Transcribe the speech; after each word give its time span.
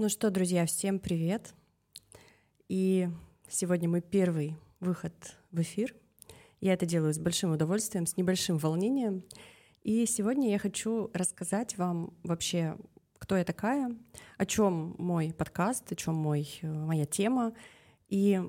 Ну 0.00 0.08
что, 0.08 0.30
друзья, 0.30 0.64
всем 0.64 1.00
привет. 1.00 1.54
И 2.68 3.08
сегодня 3.48 3.88
мой 3.88 4.00
первый 4.00 4.56
выход 4.78 5.12
в 5.50 5.60
эфир. 5.60 5.92
Я 6.60 6.74
это 6.74 6.86
делаю 6.86 7.12
с 7.12 7.18
большим 7.18 7.50
удовольствием, 7.50 8.06
с 8.06 8.16
небольшим 8.16 8.58
волнением. 8.58 9.24
И 9.82 10.06
сегодня 10.06 10.52
я 10.52 10.60
хочу 10.60 11.10
рассказать 11.14 11.76
вам 11.78 12.16
вообще, 12.22 12.76
кто 13.18 13.36
я 13.36 13.44
такая, 13.44 13.90
о 14.36 14.46
чем 14.46 14.94
мой 14.98 15.34
подкаст, 15.36 15.90
о 15.90 15.96
чем 15.96 16.14
мой, 16.14 16.48
э, 16.62 16.72
моя 16.72 17.04
тема 17.04 17.52
и 18.06 18.40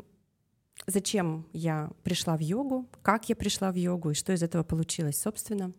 зачем 0.85 1.47
я 1.51 1.89
пришла 2.03 2.37
в 2.37 2.41
йогу, 2.41 2.87
как 3.01 3.27
я 3.27 3.35
пришла 3.35 3.71
в 3.71 3.75
йогу 3.75 4.11
и 4.11 4.13
что 4.13 4.33
из 4.33 4.43
этого 4.43 4.61
получилось, 4.61 5.19
собственно. 5.19 5.73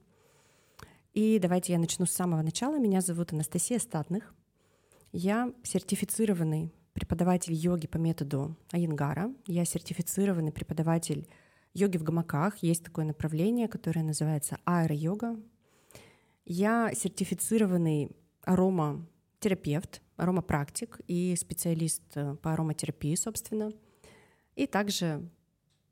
И 1.13 1.39
давайте 1.39 1.75
я 1.75 1.79
начну 1.79 2.07
с 2.07 2.11
самого 2.11 2.43
начала. 2.43 2.77
Меня 2.77 3.01
зовут 3.01 3.33
Анастасия 3.33 3.79
Статных. 3.79 4.35
Я 5.13 5.53
сертифицированный 5.65 6.73
преподаватель 6.93 7.53
йоги 7.53 7.89
по 7.89 7.99
методу 7.99 8.57
Айенгара. 8.71 9.35
Я 9.47 9.65
сертифицированный 9.65 10.53
преподаватель 10.53 11.29
йоги 11.75 11.97
в 11.97 12.05
гамаках. 12.05 12.59
Есть 12.59 12.85
такое 12.85 13.05
направление, 13.05 13.67
которое 13.67 14.05
называется 14.05 14.59
аэро-йога. 14.65 15.37
Я 16.45 16.93
сертифицированный 16.95 18.13
ароматерапевт, 18.43 20.01
аромапрактик 20.17 21.01
и 21.09 21.35
специалист 21.37 22.03
по 22.41 22.53
ароматерапии, 22.53 23.17
собственно. 23.17 23.73
И 24.55 24.69
также 24.69 25.29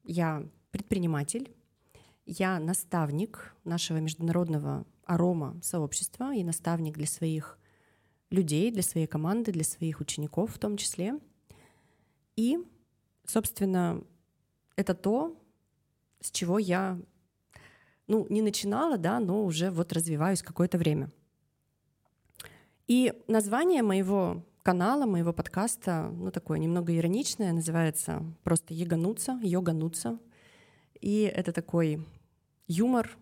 я 0.04 0.46
предприниматель, 0.70 1.50
я 2.24 2.60
наставник 2.60 3.54
нашего 3.64 3.98
международного 3.98 4.86
арома-сообщества 5.06 6.34
и 6.34 6.44
наставник 6.44 6.94
для 6.94 7.06
своих 7.06 7.57
людей, 8.30 8.70
для 8.70 8.82
своей 8.82 9.06
команды, 9.06 9.52
для 9.52 9.64
своих 9.64 10.00
учеников 10.00 10.54
в 10.54 10.58
том 10.58 10.76
числе. 10.76 11.18
И, 12.36 12.58
собственно, 13.26 14.02
это 14.76 14.94
то, 14.94 15.36
с 16.20 16.30
чего 16.30 16.58
я, 16.58 17.00
ну, 18.06 18.26
не 18.28 18.42
начинала, 18.42 18.98
да, 18.98 19.20
но 19.20 19.44
уже 19.44 19.70
вот 19.70 19.92
развиваюсь 19.92 20.42
какое-то 20.42 20.78
время. 20.78 21.10
И 22.86 23.12
название 23.28 23.82
моего 23.82 24.44
канала, 24.62 25.06
моего 25.06 25.32
подкаста, 25.32 26.10
ну, 26.12 26.30
такое 26.30 26.58
немного 26.58 26.96
ироничное, 26.96 27.52
называется 27.52 28.22
просто 28.42 28.74
«Йогануться», 28.74 29.38
«Йогануться». 29.42 30.18
И 31.00 31.22
это 31.22 31.52
такой 31.52 32.06
юмор 32.66 33.16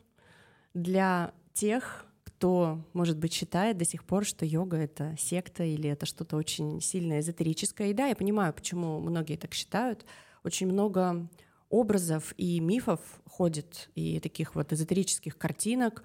для 0.74 1.32
тех, 1.52 2.05
кто, 2.36 2.84
может 2.92 3.16
быть, 3.16 3.32
считает 3.32 3.78
до 3.78 3.86
сих 3.86 4.04
пор, 4.04 4.26
что 4.26 4.44
йога— 4.44 4.76
это 4.78 5.16
секта 5.18 5.64
или 5.64 5.88
это 5.88 6.04
что-то 6.04 6.36
очень 6.36 6.82
сильно 6.82 7.18
эзотерическое. 7.18 7.88
И 7.88 7.94
да, 7.94 8.08
я 8.08 8.14
понимаю, 8.14 8.52
почему 8.52 9.00
многие 9.00 9.36
так 9.36 9.54
считают. 9.54 10.04
Очень 10.44 10.66
много 10.66 11.30
образов 11.70 12.34
и 12.36 12.60
мифов 12.60 13.00
ходит, 13.26 13.88
и 13.94 14.20
таких 14.20 14.54
вот 14.54 14.70
эзотерических 14.70 15.38
картинок 15.38 16.02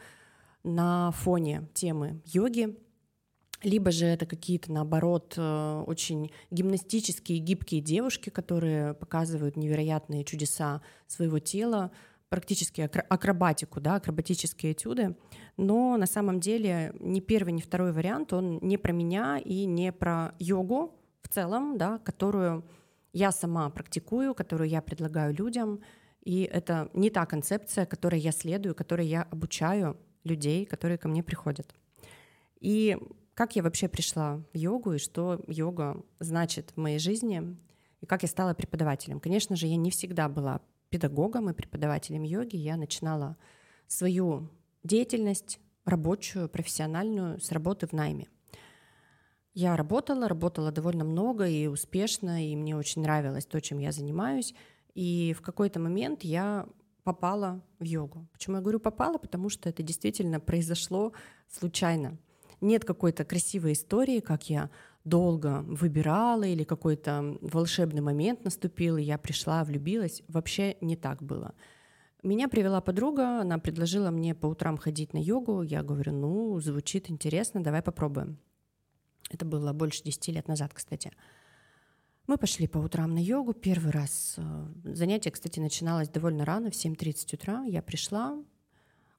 на 0.64 1.12
фоне 1.12 1.68
темы 1.74 2.22
йоги. 2.26 2.78
Либо 3.62 3.92
же 3.92 4.06
это 4.06 4.26
какие-то, 4.26 4.72
наоборот, 4.72 5.34
э, 5.36 5.84
очень 5.86 6.32
гимнастические, 6.50 7.40
гибкие 7.40 7.82
девушки, 7.82 8.30
которые 8.30 8.94
показывают 8.94 9.58
невероятные 9.58 10.24
чудеса 10.24 10.82
своего 11.08 11.40
тела, 11.40 11.92
практически 12.32 12.90
акробатику, 13.10 13.82
да, 13.82 13.96
акробатические 13.96 14.72
этюды, 14.72 15.18
но 15.58 15.98
на 15.98 16.06
самом 16.06 16.40
деле 16.40 16.94
ни 16.98 17.20
первый, 17.20 17.52
ни 17.52 17.60
второй 17.60 17.92
вариант, 17.92 18.32
он 18.32 18.58
не 18.62 18.78
про 18.78 18.94
меня 18.94 19.38
и 19.38 19.66
не 19.66 19.92
про 19.92 20.34
йогу 20.40 20.96
в 21.22 21.28
целом, 21.28 21.78
да, 21.78 21.98
которую 22.00 22.64
я 23.12 23.34
сама 23.34 23.70
практикую, 23.70 24.34
которую 24.34 24.70
я 24.70 24.82
предлагаю 24.82 25.34
людям, 25.34 25.82
и 26.24 26.44
это 26.44 26.90
не 26.94 27.10
та 27.10 27.26
концепция, 27.26 27.86
которой 27.86 28.22
я 28.22 28.32
следую, 28.32 28.76
которой 28.76 29.08
я 29.08 29.24
обучаю 29.24 29.98
людей, 30.24 30.66
которые 30.66 30.98
ко 30.98 31.10
мне 31.10 31.24
приходят. 31.24 31.76
И 32.62 32.98
как 33.34 33.58
я 33.58 33.64
вообще 33.64 33.90
пришла 33.90 34.42
в 34.54 34.58
йогу 34.58 34.94
и 34.94 35.00
что 35.00 35.44
йога 35.48 36.02
значит 36.20 36.72
в 36.72 36.78
моей 36.78 37.00
жизни, 37.00 37.58
и 38.00 38.06
как 38.06 38.22
я 38.22 38.30
стала 38.30 38.54
преподавателем. 38.54 39.20
Конечно 39.20 39.58
же, 39.58 39.68
я 39.68 39.76
не 39.76 39.92
всегда 39.92 40.30
была 40.30 40.62
педагогом 40.92 41.50
и 41.50 41.54
преподавателем 41.54 42.22
йоги 42.22 42.58
я 42.58 42.78
начинала 42.78 43.38
свою 43.88 44.50
деятельность 44.84 45.60
рабочую, 45.86 46.50
профессиональную 46.50 47.40
с 47.40 47.52
работы 47.52 47.88
в 47.88 47.94
найме. 47.94 48.28
Я 49.54 49.76
работала, 49.76 50.28
работала 50.28 50.72
довольно 50.72 51.04
много 51.04 51.48
и 51.48 51.68
успешно, 51.68 52.46
и 52.48 52.56
мне 52.56 52.76
очень 52.76 53.02
нравилось 53.02 53.46
то, 53.46 53.60
чем 53.60 53.80
я 53.80 53.92
занимаюсь. 53.92 54.54
И 54.94 55.34
в 55.38 55.42
какой-то 55.42 55.80
момент 55.80 56.24
я 56.24 56.68
попала 57.04 57.62
в 57.80 57.84
йогу. 57.84 58.28
Почему 58.32 58.58
я 58.58 58.62
говорю 58.62 58.80
попала? 58.80 59.18
Потому 59.18 59.50
что 59.50 59.70
это 59.70 59.84
действительно 59.84 60.40
произошло 60.40 61.14
случайно. 61.50 62.18
Нет 62.62 62.86
какой-то 62.86 63.26
красивой 63.26 63.74
истории, 63.74 64.20
как 64.20 64.50
я 64.50 64.70
долго 65.04 65.64
выбирала 65.68 66.44
или 66.44 66.64
какой-то 66.64 67.38
волшебный 67.42 68.02
момент 68.02 68.44
наступил, 68.44 68.98
и 68.98 69.04
я 69.04 69.18
пришла, 69.18 69.64
влюбилась. 69.64 70.22
Вообще 70.28 70.78
не 70.82 70.96
так 70.96 71.22
было. 71.24 71.54
Меня 72.24 72.48
привела 72.48 72.82
подруга, 72.82 73.42
она 73.42 73.58
предложила 73.58 74.12
мне 74.12 74.36
по 74.36 74.46
утрам 74.46 74.78
ходить 74.78 75.14
на 75.14 75.18
йогу. 75.18 75.64
Я 75.64 75.82
говорю, 75.82 76.14
ну, 76.14 76.60
звучит 76.60 77.10
интересно, 77.10 77.64
давай 77.64 77.82
попробуем. 77.82 78.38
Это 79.32 79.46
было 79.46 79.74
больше 79.74 80.04
10 80.04 80.28
лет 80.28 80.48
назад, 80.48 80.74
кстати. 80.74 81.12
Мы 82.28 82.38
пошли 82.38 82.68
по 82.68 82.78
утрам 82.78 83.14
на 83.14 83.20
йогу. 83.20 83.54
Первый 83.54 83.92
раз 83.92 84.36
э, 84.38 84.68
занятие, 84.84 85.32
кстати, 85.32 85.60
начиналось 85.60 86.10
довольно 86.10 86.46
рано, 86.46 86.70
в 86.70 86.74
7.30 86.74 87.36
утра. 87.36 87.64
Я 87.64 87.82
пришла. 87.82 88.38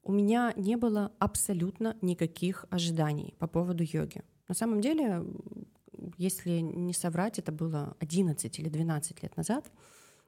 У 0.04 0.12
меня 0.12 0.52
не 0.56 0.76
было 0.76 1.10
абсолютно 1.18 1.96
никаких 2.02 2.66
ожиданий 2.70 3.34
по 3.38 3.48
поводу 3.48 3.82
йоги. 3.82 4.22
На 4.48 4.54
самом 4.54 4.80
деле 4.80 5.24
если 6.16 6.60
не 6.60 6.92
соврать, 6.92 7.38
это 7.38 7.52
было 7.52 7.96
11 8.00 8.58
или 8.58 8.68
12 8.68 9.22
лет 9.22 9.36
назад, 9.36 9.70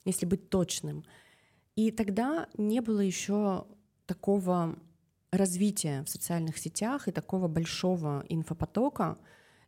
если 0.05 0.27
быть 0.27 0.51
точным. 0.51 1.05
И 1.77 1.91
тогда 1.91 2.49
не 2.57 2.81
было 2.81 3.01
еще 3.01 3.67
такого 4.07 4.79
развития 5.33 6.05
в 6.05 6.09
социальных 6.09 6.59
сетях 6.59 7.09
и 7.09 7.13
такого 7.13 7.49
большого 7.49 8.25
инфопотока, 8.29 9.19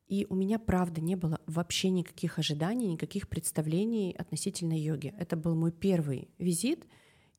и 0.06 0.24
у 0.30 0.36
меня, 0.36 0.60
правда, 0.60 1.00
не 1.00 1.16
было 1.16 1.40
вообще 1.46 1.90
никаких 1.90 2.38
ожиданий, 2.38 2.86
никаких 2.86 3.28
представлений 3.28 4.14
относительно 4.16 4.78
йоги. 4.78 5.12
Это 5.18 5.36
был 5.36 5.56
мой 5.56 5.72
первый 5.72 6.28
визит, 6.38 6.86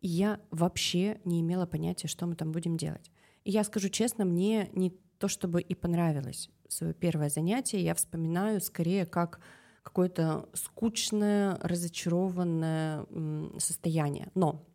и 0.02 0.08
я 0.10 0.42
вообще 0.52 1.22
не 1.24 1.40
имела 1.40 1.66
понятия, 1.66 2.10
что 2.10 2.26
мы 2.26 2.36
там 2.36 2.52
будем 2.52 2.76
делать. 2.76 3.10
И 3.46 3.52
я 3.52 3.64
скажу 3.64 3.88
честно, 3.88 4.26
мне 4.26 4.70
не 4.74 4.92
то 5.18 5.30
чтобы 5.30 5.62
и 5.62 5.76
понравилось 5.76 6.50
свое 6.68 6.94
первое 6.94 7.30
занятие, 7.30 7.84
я 7.84 7.94
вспоминаю 7.94 8.62
скорее 8.62 9.06
как 9.06 9.40
какое-то 9.84 10.50
скучное, 10.54 11.58
разочарованное 11.62 13.06
состояние. 13.58 14.30
Но 14.36 14.66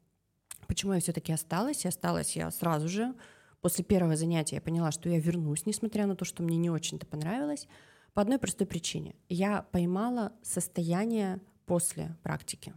почему 0.66 0.94
я 0.94 1.00
все-таки 1.00 1.32
осталась? 1.32 1.84
И 1.84 1.88
осталась 1.88 2.34
я 2.34 2.50
сразу 2.50 2.88
же. 2.88 3.14
После 3.60 3.84
первого 3.84 4.16
занятия 4.16 4.56
я 4.56 4.62
поняла, 4.62 4.90
что 4.90 5.08
я 5.08 5.18
вернусь, 5.20 5.66
несмотря 5.66 6.06
на 6.06 6.16
то, 6.16 6.24
что 6.24 6.42
мне 6.42 6.56
не 6.56 6.70
очень-то 6.70 7.06
понравилось, 7.06 7.68
по 8.14 8.22
одной 8.22 8.38
простой 8.38 8.66
причине. 8.66 9.14
Я 9.28 9.62
поймала 9.70 10.32
состояние 10.42 11.40
после 11.66 12.16
практики. 12.22 12.74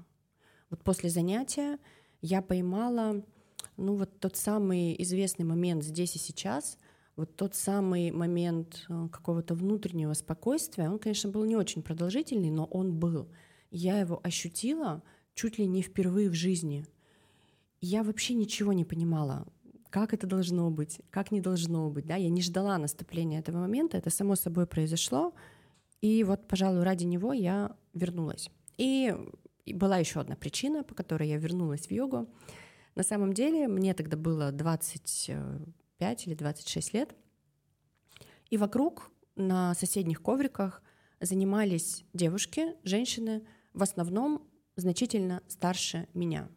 Вот 0.69 0.83
после 0.83 1.09
занятия 1.09 1.79
я 2.21 2.41
поймала, 2.41 3.23
ну 3.77 3.95
вот 3.95 4.19
тот 4.19 4.35
самый 4.35 5.01
известный 5.01 5.45
момент 5.45 5.83
здесь 5.83 6.15
и 6.15 6.19
сейчас, 6.19 6.77
вот 7.15 7.35
тот 7.35 7.55
самый 7.55 8.11
момент 8.11 8.85
э, 8.89 9.07
какого-то 9.11 9.55
внутреннего 9.55 10.13
спокойствия, 10.13 10.89
он, 10.89 10.99
конечно, 10.99 11.29
был 11.29 11.45
не 11.45 11.55
очень 11.55 11.81
продолжительный, 11.81 12.49
но 12.49 12.65
он 12.65 12.93
был. 12.93 13.29
Я 13.71 13.99
его 13.99 14.19
ощутила 14.23 15.01
чуть 15.33 15.57
ли 15.57 15.65
не 15.65 15.81
впервые 15.81 16.29
в 16.29 16.33
жизни. 16.33 16.85
Я 17.79 18.03
вообще 18.03 18.33
ничего 18.33 18.73
не 18.73 18.83
понимала, 18.83 19.47
как 19.89 20.13
это 20.13 20.27
должно 20.27 20.69
быть, 20.71 20.99
как 21.09 21.31
не 21.31 21.39
должно 21.39 21.89
быть. 21.89 22.05
Да? 22.05 22.15
Я 22.15 22.29
не 22.29 22.41
ждала 22.41 22.77
наступления 22.77 23.39
этого 23.39 23.59
момента, 23.59 23.97
это 23.97 24.09
само 24.09 24.35
собой 24.35 24.67
произошло. 24.67 25.33
И 26.01 26.23
вот, 26.23 26.47
пожалуй, 26.47 26.83
ради 26.83 27.05
него 27.05 27.31
я 27.31 27.75
вернулась. 27.93 28.49
И 28.77 29.15
была 29.65 29.97
еще 29.97 30.19
одна 30.19 30.35
причина, 30.35 30.83
по 30.83 30.93
которой 30.93 31.29
я 31.29 31.37
вернулась 31.37 31.87
в 31.87 31.91
йогу. 31.91 32.27
На 32.95 33.03
самом 33.03 33.33
деле 33.33 33.67
мне 33.67 33.93
тогда 33.93 34.17
было 34.17 34.51
20 34.51 35.31
25 35.99 36.27
или 36.27 36.33
26 36.35 36.93
лет. 36.93 37.15
И 38.49 38.57
вокруг 38.57 39.11
на 39.35 39.73
соседних 39.73 40.21
ковриках 40.21 40.81
занимались 41.19 42.03
девушки, 42.13 42.75
женщины, 42.83 43.43
в 43.73 43.83
основном 43.83 44.47
значительно 44.75 45.41
старше 45.47 46.07
меня. 46.13 46.49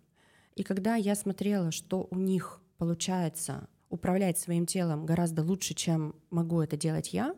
И 0.56 0.62
когда 0.62 0.96
я 0.96 1.14
смотрела, 1.14 1.70
что 1.70 2.08
у 2.10 2.16
них 2.16 2.60
получается 2.78 3.68
управлять 3.88 4.38
своим 4.38 4.66
телом 4.66 5.06
гораздо 5.06 5.42
лучше, 5.42 5.74
чем 5.74 6.14
могу 6.30 6.60
это 6.60 6.76
делать 6.76 7.12
я, 7.12 7.34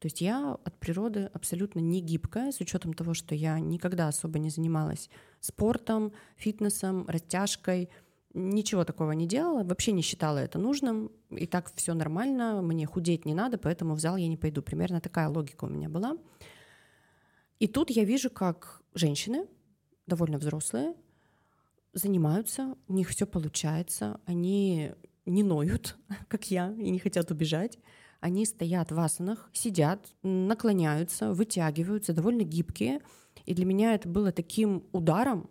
То 0.00 0.06
есть 0.06 0.20
я 0.20 0.58
от 0.64 0.78
природы 0.80 1.30
абсолютно 1.32 1.80
не 1.80 2.02
гибкая, 2.02 2.52
с 2.52 2.60
учетом 2.60 2.92
того, 2.92 3.14
что 3.14 3.34
я 3.34 3.58
никогда 3.58 4.08
особо 4.08 4.38
не 4.38 4.50
занималась 4.50 5.08
спортом, 5.40 6.12
фитнесом, 6.36 7.06
растяжкой, 7.08 7.88
ничего 8.34 8.84
такого 8.84 9.12
не 9.12 9.26
делала, 9.26 9.64
вообще 9.64 9.92
не 9.92 10.02
считала 10.02 10.38
это 10.38 10.58
нужным, 10.58 11.10
и 11.30 11.46
так 11.46 11.72
все 11.74 11.94
нормально, 11.94 12.60
мне 12.62 12.86
худеть 12.86 13.24
не 13.24 13.34
надо, 13.34 13.56
поэтому 13.58 13.94
в 13.94 14.00
зал 14.00 14.16
я 14.16 14.28
не 14.28 14.36
пойду. 14.36 14.60
Примерно 14.60 15.00
такая 15.00 15.28
логика 15.28 15.64
у 15.64 15.68
меня 15.68 15.88
была. 15.88 16.18
И 17.60 17.68
тут 17.68 17.90
я 17.90 18.04
вижу, 18.04 18.30
как 18.30 18.82
женщины, 18.94 19.46
довольно 20.06 20.38
взрослые, 20.38 20.94
занимаются, 21.92 22.76
у 22.88 22.92
них 22.92 23.08
все 23.08 23.24
получается, 23.24 24.20
они 24.26 24.92
не 25.24 25.42
ноют, 25.42 25.96
как 26.28 26.50
я, 26.50 26.72
и 26.72 26.90
не 26.90 26.98
хотят 26.98 27.30
убежать. 27.30 27.78
Они 28.20 28.46
стоят 28.46 28.90
в 28.90 28.98
асанах, 28.98 29.50
сидят, 29.52 30.08
наклоняются, 30.22 31.32
вытягиваются, 31.34 32.14
довольно 32.14 32.42
гибкие. 32.42 33.00
И 33.44 33.54
для 33.54 33.66
меня 33.66 33.94
это 33.94 34.08
было 34.08 34.32
таким 34.32 34.84
ударом, 34.92 35.50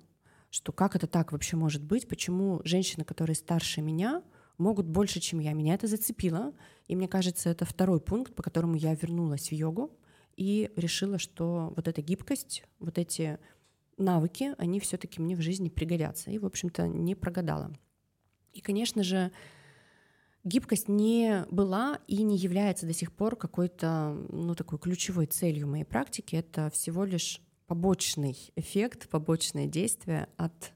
что 0.53 0.71
как 0.71 0.95
это 0.95 1.07
так 1.07 1.31
вообще 1.31 1.57
может 1.57 1.83
быть, 1.83 2.07
почему 2.07 2.61
женщины, 2.63 3.03
которые 3.03 3.35
старше 3.35 3.81
меня, 3.81 4.21
могут 4.59 4.85
больше, 4.85 5.19
чем 5.19 5.39
я. 5.39 5.51
Меня 5.53 5.73
это 5.73 5.87
зацепило, 5.87 6.53
и 6.87 6.95
мне 6.95 7.07
кажется, 7.07 7.49
это 7.49 7.65
второй 7.65 7.99
пункт, 7.99 8.35
по 8.35 8.43
которому 8.43 8.75
я 8.75 8.93
вернулась 8.93 9.49
в 9.49 9.51
йогу 9.51 9.97
и 10.37 10.69
решила, 10.75 11.17
что 11.17 11.73
вот 11.75 11.87
эта 11.87 12.03
гибкость, 12.03 12.65
вот 12.77 12.99
эти 12.99 13.39
навыки, 13.97 14.53
они 14.59 14.79
все-таки 14.79 15.19
мне 15.19 15.35
в 15.35 15.41
жизни 15.41 15.69
пригодятся. 15.69 16.29
И, 16.29 16.37
в 16.37 16.45
общем-то, 16.45 16.87
не 16.87 17.15
прогадала. 17.15 17.75
И, 18.51 18.61
конечно 18.61 19.01
же, 19.01 19.31
гибкость 20.43 20.87
не 20.87 21.47
была 21.49 21.97
и 22.05 22.21
не 22.21 22.37
является 22.37 22.85
до 22.85 22.93
сих 22.93 23.11
пор 23.11 23.37
какой-то, 23.37 24.15
ну, 24.29 24.53
такой 24.53 24.77
ключевой 24.77 25.25
целью 25.25 25.67
моей 25.67 25.83
практики. 25.83 26.35
Это 26.35 26.69
всего 26.69 27.05
лишь 27.05 27.41
побочный 27.67 28.37
эффект, 28.55 29.09
побочное 29.09 29.67
действие 29.67 30.27
от 30.37 30.73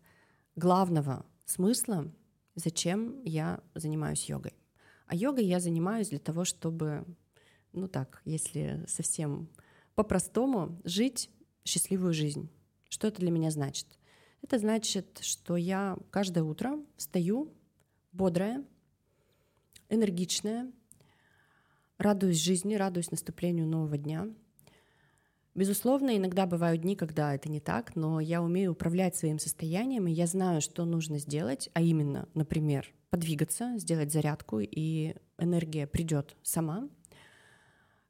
главного 0.55 1.25
смысла, 1.45 2.11
зачем 2.55 3.21
я 3.23 3.61
занимаюсь 3.75 4.29
йогой. 4.29 4.53
А 5.05 5.15
йогой 5.15 5.45
я 5.45 5.59
занимаюсь 5.59 6.09
для 6.09 6.19
того, 6.19 6.43
чтобы, 6.43 7.05
ну 7.71 7.87
так, 7.87 8.21
если 8.25 8.83
совсем 8.87 9.49
по-простому, 9.95 10.79
жить 10.83 11.29
счастливую 11.63 12.13
жизнь. 12.13 12.49
Что 12.89 13.07
это 13.07 13.19
для 13.19 13.31
меня 13.31 13.51
значит? 13.51 13.87
Это 14.41 14.59
значит, 14.59 15.19
что 15.21 15.57
я 15.57 15.97
каждое 16.11 16.43
утро 16.43 16.79
встаю 16.95 17.53
бодрая, 18.11 18.65
энергичная, 19.89 20.71
радуюсь 21.97 22.41
жизни, 22.41 22.75
радуюсь 22.75 23.11
наступлению 23.11 23.67
нового 23.67 23.97
дня. 23.97 24.27
Безусловно, 25.57 26.15
иногда 26.15 26.45
бывают 26.45 26.83
дни, 26.83 26.95
когда 26.95 27.33
это 27.33 27.49
не 27.49 27.59
так, 27.59 27.95
но 27.95 28.19
я 28.19 28.43
умею 28.43 28.73
управлять 28.73 29.15
своим 29.15 29.39
состоянием, 29.39 30.05
и 30.05 30.11
я 30.11 30.27
знаю, 30.27 30.61
что 30.61 30.85
нужно 30.85 31.17
сделать, 31.17 31.71
а 31.73 31.81
именно, 31.81 32.29
например, 32.35 32.93
подвигаться, 33.09 33.73
сделать 33.79 34.13
зарядку, 34.13 34.59
и 34.59 35.15
энергия 35.39 35.87
придет 35.87 36.37
сама. 36.43 36.87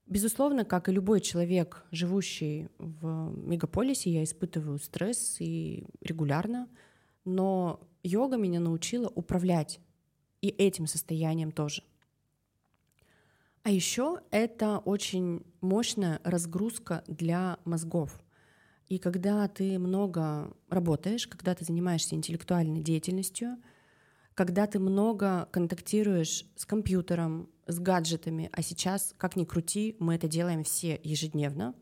Безусловно, 0.07 0.65
как 0.65 0.89
и 0.89 0.91
любой 0.91 1.21
человек, 1.21 1.85
живущий 1.89 2.67
в 2.79 3.31
мегаполисе, 3.37 4.11
я 4.11 4.25
испытываю 4.25 4.77
стресс 4.77 5.37
и 5.39 5.85
регулярно, 6.01 6.67
но 7.23 7.79
йога 8.03 8.35
меня 8.35 8.59
научила 8.59 9.07
управлять 9.07 9.79
и 10.41 10.49
этим 10.49 10.85
состоянием 10.85 11.53
тоже. 11.53 11.81
А 13.67 13.69
еще 13.69 14.21
это 14.31 14.77
очень 14.77 15.45
мощная 15.59 16.21
разгрузка 16.23 17.03
для 17.05 17.59
мозгов. 17.65 18.17
И 18.87 18.97
когда 18.97 19.45
ты 19.49 19.77
много 19.77 20.55
работаешь, 20.69 21.27
когда 21.27 21.53
ты 21.53 21.65
занимаешься 21.65 22.15
интеллектуальной 22.15 22.79
деятельностью, 22.79 23.57
когда 24.35 24.67
ты 24.67 24.79
много 24.79 25.49
контактируешь 25.51 26.45
с 26.55 26.65
компьютером, 26.65 27.49
с 27.65 27.77
гаджетами, 27.79 28.49
а 28.53 28.61
сейчас, 28.61 29.13
как 29.17 29.35
ни 29.35 29.43
крути, 29.43 29.97
мы 29.99 30.15
это 30.15 30.29
делаем 30.29 30.63
все 30.63 30.97
ежедневно, 31.03 31.75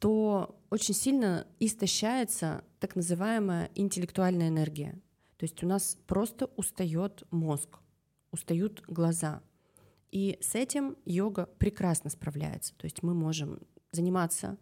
то 0.00 0.58
очень 0.70 0.94
сильно 0.94 1.46
истощается 1.60 2.64
так 2.80 2.96
называемая 2.96 3.70
интеллектуальная 3.74 4.48
энергия. 4.48 4.92
То 5.36 5.44
есть 5.44 5.62
у 5.62 5.66
нас 5.66 5.98
просто 6.06 6.46
устает 6.56 7.24
мозг, 7.30 7.80
устают 8.30 8.82
глаза. 8.88 9.42
И 10.14 10.38
с 10.40 10.54
этим 10.54 10.96
йога 11.04 11.46
прекрасно 11.58 12.08
справляется. 12.08 12.72
То 12.76 12.84
есть 12.84 13.02
мы 13.02 13.14
можем 13.14 13.58
заниматься, 13.90 14.58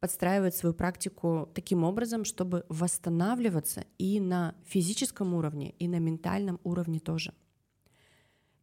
подстраивать 0.00 0.56
свою 0.56 0.74
практику 0.74 1.48
таким 1.54 1.84
образом, 1.84 2.24
чтобы 2.24 2.64
восстанавливаться 2.68 3.84
и 3.98 4.18
на 4.18 4.56
физическом 4.66 5.34
уровне, 5.34 5.70
и 5.78 5.86
на 5.86 6.00
ментальном 6.00 6.58
уровне 6.64 6.98
тоже. 6.98 7.32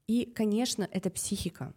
И, 0.07 0.25
конечно, 0.25 0.85
это 0.91 1.09
психика. 1.09 1.73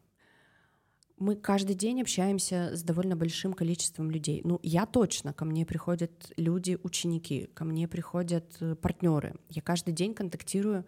Мы 1.18 1.36
каждый 1.36 1.76
день 1.76 2.02
общаемся 2.02 2.74
с 2.74 2.82
довольно 2.82 3.14
большим 3.14 3.52
количеством 3.52 4.10
людей. 4.10 4.40
Ну, 4.42 4.58
я 4.64 4.86
точно, 4.86 5.32
ко 5.32 5.44
мне 5.44 5.66
приходят 5.66 6.32
люди, 6.36 6.76
ученики, 6.82 7.48
ко 7.54 7.64
мне 7.64 7.86
приходят 7.86 8.56
э, 8.58 8.74
партнеры. 8.74 9.36
Я 9.48 9.62
каждый 9.62 9.94
день 9.94 10.14
контактирую 10.14 10.80
с 10.80 10.86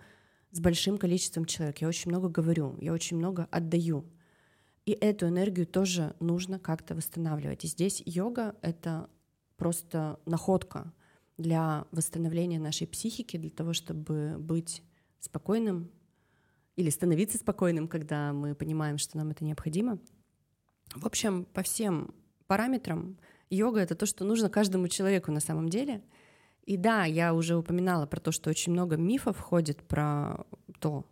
большим 0.58 0.98
количеством 0.98 1.44
человек. 1.44 1.78
Я 1.78 1.88
очень 1.88 2.10
много 2.10 2.28
говорю, 2.28 2.76
я 2.80 2.92
очень 2.92 3.16
много 3.16 3.46
отдаю. 3.52 4.04
И 4.86 4.92
эту 4.92 5.28
энергию 5.28 5.66
тоже 5.66 6.16
нужно 6.18 6.58
как-то 6.58 6.96
восстанавливать. 6.96 7.64
И 7.64 7.68
здесь 7.68 8.02
йога— 8.04 8.56
это 8.62 9.08
просто 9.56 10.18
находка 10.26 10.92
для 11.38 11.86
восстановления 11.92 12.58
нашей 12.58 12.88
психики, 12.88 13.36
для 13.36 13.50
того, 13.50 13.72
чтобы 13.72 14.36
быть 14.38 14.82
спокойным, 15.20 15.90
или 16.76 16.90
становиться 16.90 17.38
спокойным, 17.38 17.88
когда 17.88 18.32
мы 18.32 18.54
понимаем, 18.54 18.98
что 18.98 19.18
нам 19.18 19.30
это 19.30 19.44
необходимо. 19.44 19.98
В 20.94 21.06
общем, 21.06 21.44
по 21.44 21.62
всем 21.62 22.14
параметрам 22.46 23.18
йога— 23.50 23.80
это 23.82 23.94
то, 23.94 24.06
что 24.06 24.24
нужно 24.24 24.48
каждому 24.48 24.88
человеку 24.88 25.30
на 25.30 25.40
самом 25.40 25.68
деле. 25.68 26.02
И 26.64 26.76
да, 26.76 27.04
я 27.04 27.34
уже 27.34 27.56
упоминала 27.56 28.06
про 28.06 28.20
то, 28.20 28.32
что 28.32 28.50
очень 28.50 28.72
много 28.72 28.96
мифов 28.96 29.38
ходит 29.38 29.82
про 29.82 30.44
то, 30.78 31.04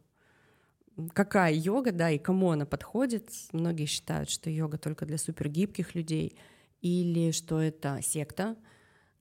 какая 1.13 1.53
йога, 1.53 1.93
да, 1.93 2.11
и 2.11 2.19
кому 2.19 2.51
она 2.51 2.67
подходит. 2.67 3.31
Многие 3.53 3.87
считают, 3.87 4.31
что 4.31 4.51
йога 4.51 4.79
только 4.79 5.07
для 5.07 5.19
супергибких 5.19 5.95
людей, 5.95 6.39
или 6.81 7.33
что 7.33 7.61
это 7.61 8.01
секта. 8.03 8.57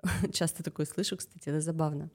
Часто 0.34 0.64
такое 0.64 0.86
слышу, 0.86 1.18
кстати, 1.18 1.50
это 1.50 1.62
забавно 1.62 2.12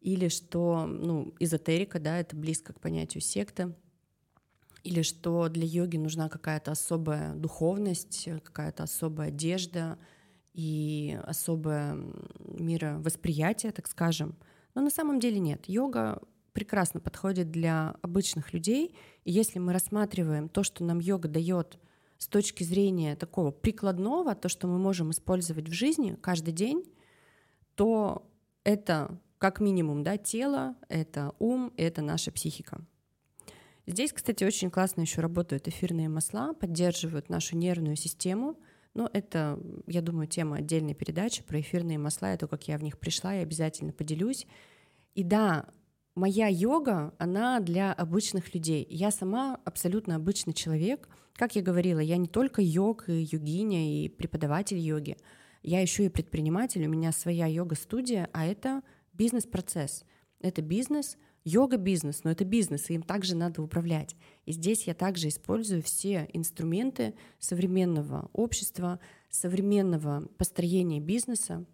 или 0.00 0.28
что 0.28 0.86
ну, 0.86 1.34
эзотерика, 1.38 1.98
да, 1.98 2.18
это 2.18 2.36
близко 2.36 2.72
к 2.72 2.80
понятию 2.80 3.20
секты, 3.20 3.74
или 4.84 5.02
что 5.02 5.48
для 5.48 5.64
йоги 5.64 5.96
нужна 5.96 6.28
какая-то 6.28 6.70
особая 6.70 7.34
духовность, 7.34 8.28
какая-то 8.44 8.84
особая 8.84 9.28
одежда 9.28 9.98
и 10.54 11.18
особое 11.24 11.98
мировосприятие, 12.58 13.72
так 13.72 13.86
скажем. 13.88 14.36
Но 14.74 14.82
на 14.82 14.90
самом 14.90 15.20
деле 15.20 15.38
нет. 15.38 15.68
Йога 15.68 16.20
прекрасно 16.52 17.00
подходит 17.00 17.50
для 17.50 17.96
обычных 18.02 18.52
людей. 18.52 18.94
И 19.24 19.30
если 19.30 19.58
мы 19.58 19.72
рассматриваем 19.72 20.48
то, 20.48 20.62
что 20.62 20.84
нам 20.84 20.98
йога 20.98 21.28
дает 21.28 21.78
с 22.18 22.26
точки 22.26 22.64
зрения 22.64 23.14
такого 23.16 23.50
прикладного, 23.50 24.34
то, 24.34 24.48
что 24.48 24.66
мы 24.66 24.78
можем 24.78 25.10
использовать 25.12 25.68
в 25.68 25.72
жизни 25.72 26.18
каждый 26.20 26.52
день, 26.52 26.84
то 27.76 28.28
это 28.64 29.20
как 29.38 29.60
минимум, 29.60 30.02
да, 30.02 30.16
тело, 30.16 30.74
это 30.88 31.32
ум, 31.38 31.72
это 31.76 32.02
наша 32.02 32.32
психика. 32.32 32.84
Здесь, 33.86 34.12
кстати, 34.12 34.44
очень 34.44 34.70
классно 34.70 35.02
еще 35.02 35.20
работают 35.20 35.68
эфирные 35.68 36.08
масла, 36.08 36.52
поддерживают 36.52 37.30
нашу 37.30 37.56
нервную 37.56 37.96
систему. 37.96 38.58
Но 38.98 39.08
это, 39.12 39.60
я 39.86 40.02
думаю, 40.02 40.26
тема 40.26 40.56
отдельной 40.56 40.92
передачи 40.92 41.44
про 41.44 41.60
эфирные 41.60 41.98
масла, 41.98 42.34
и 42.34 42.36
то, 42.36 42.48
как 42.48 42.66
я 42.66 42.76
в 42.76 42.82
них 42.82 42.98
пришла, 42.98 43.32
я 43.32 43.42
обязательно 43.42 43.92
поделюсь. 43.92 44.44
И 45.14 45.22
да, 45.22 45.66
моя 46.16 46.48
йога, 46.48 47.14
она 47.16 47.60
для 47.60 47.92
обычных 47.92 48.52
людей. 48.54 48.84
Я 48.90 49.12
сама 49.12 49.60
абсолютно 49.64 50.16
обычный 50.16 50.52
человек. 50.52 51.08
Как 51.34 51.54
я 51.54 51.62
говорила, 51.62 52.00
я 52.00 52.16
не 52.16 52.26
только 52.26 52.60
йог 52.60 53.08
и 53.08 53.22
йогиня 53.22 54.02
и 54.02 54.08
преподаватель 54.08 54.78
йоги, 54.78 55.16
я 55.62 55.80
еще 55.80 56.06
и 56.06 56.08
предприниматель, 56.08 56.84
у 56.84 56.90
меня 56.90 57.12
своя 57.12 57.46
йога-студия, 57.46 58.28
а 58.32 58.46
это 58.46 58.82
бизнес-процесс. 59.12 60.04
Это 60.40 60.60
бизнес, 60.60 61.18
йога-бизнес, 61.48 62.24
но 62.24 62.30
это 62.30 62.44
бизнес, 62.44 62.90
и 62.90 62.94
им 62.94 63.02
также 63.02 63.34
надо 63.34 63.62
управлять. 63.62 64.16
И 64.44 64.52
здесь 64.52 64.86
я 64.86 64.94
также 64.94 65.28
использую 65.28 65.82
все 65.82 66.28
инструменты 66.32 67.14
современного 67.38 68.28
общества, 68.32 69.00
современного 69.30 70.26
построения 70.36 71.00
бизнеса. 71.00 71.64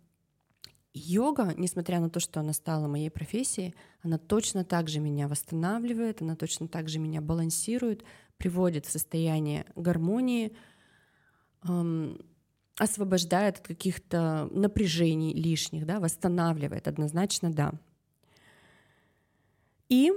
Йога, 0.92 1.54
несмотря 1.56 1.98
на 2.00 2.08
то, 2.08 2.20
что 2.20 2.40
она 2.40 2.52
стала 2.52 2.86
моей 2.86 3.10
профессией, 3.10 3.74
она 4.02 4.16
точно 4.16 4.64
так 4.64 4.88
же 4.88 5.00
меня 5.00 5.26
восстанавливает, 5.26 6.22
она 6.22 6.36
точно 6.36 6.68
так 6.68 6.88
же 6.88 7.00
меня 7.00 7.20
балансирует, 7.20 8.04
приводит 8.36 8.86
в 8.86 8.92
состояние 8.92 9.66
гармонии, 9.74 10.56
эм, 11.68 12.20
освобождает 12.78 13.58
от 13.58 13.66
каких-то 13.66 14.48
напряжений 14.52 15.32
лишних, 15.34 15.84
да, 15.84 15.98
восстанавливает, 15.98 16.86
однозначно 16.86 17.52
да. 17.52 17.72
И 19.88 20.12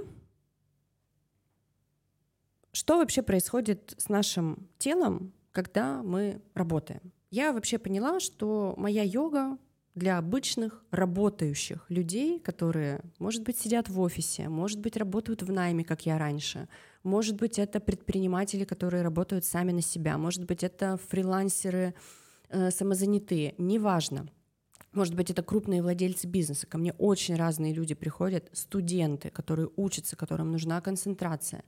что 2.72 2.98
вообще 2.98 3.22
происходит 3.22 3.94
с 3.98 4.08
нашим 4.08 4.68
телом, 4.78 5.32
когда 5.52 6.02
мы 6.02 6.40
работаем? 6.54 7.12
Я 7.30 7.52
вообще 7.52 7.78
поняла, 7.78 8.20
что 8.20 8.74
моя 8.76 9.02
йога 9.02 9.58
для 9.94 10.16
обычных 10.16 10.84
работающих 10.90 11.84
людей, 11.88 12.38
которые, 12.38 13.00
может 13.18 13.42
быть, 13.42 13.58
сидят 13.58 13.88
в 13.88 14.00
офисе, 14.00 14.48
может 14.48 14.78
быть, 14.80 14.96
работают 14.96 15.42
в 15.42 15.50
найме, 15.50 15.84
как 15.84 16.06
я 16.06 16.18
раньше, 16.18 16.68
может 17.02 17.36
быть, 17.36 17.58
это 17.58 17.80
предприниматели, 17.80 18.64
которые 18.64 19.02
работают 19.02 19.44
сами 19.44 19.72
на 19.72 19.82
себя, 19.82 20.16
может 20.16 20.44
быть, 20.44 20.62
это 20.62 20.98
фрилансеры, 21.08 21.94
э, 22.48 22.70
самозанятые, 22.70 23.54
неважно. 23.58 24.28
Может 24.98 25.14
быть, 25.14 25.30
это 25.30 25.44
крупные 25.44 25.80
владельцы 25.80 26.26
бизнеса. 26.26 26.66
Ко 26.66 26.76
мне 26.76 26.92
очень 26.94 27.36
разные 27.36 27.72
люди 27.72 27.94
приходят, 27.94 28.50
студенты, 28.52 29.30
которые 29.30 29.70
учатся, 29.76 30.16
которым 30.16 30.50
нужна 30.50 30.80
концентрация. 30.80 31.62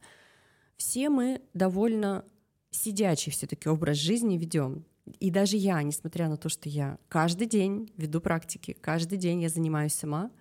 Все 0.77 1.09
мы 1.11 1.41
довольно 1.55 2.25
сидячий 2.73 3.31
все-таки 3.31 3.69
образ 3.69 3.99
жизни 3.99 4.37
ведем. 4.37 4.85
И 5.21 5.31
даже 5.31 5.57
я, 5.57 5.81
несмотря 5.85 6.29
на 6.29 6.39
то, 6.39 6.49
что 6.49 6.69
я 6.69 6.99
каждый 7.09 7.47
день 7.47 7.93
веду 7.97 8.21
практики, 8.21 8.77
каждый 8.81 9.17
день 9.17 9.43
я 9.43 9.49
занимаюсь 9.49 9.95
сама, 9.95 10.33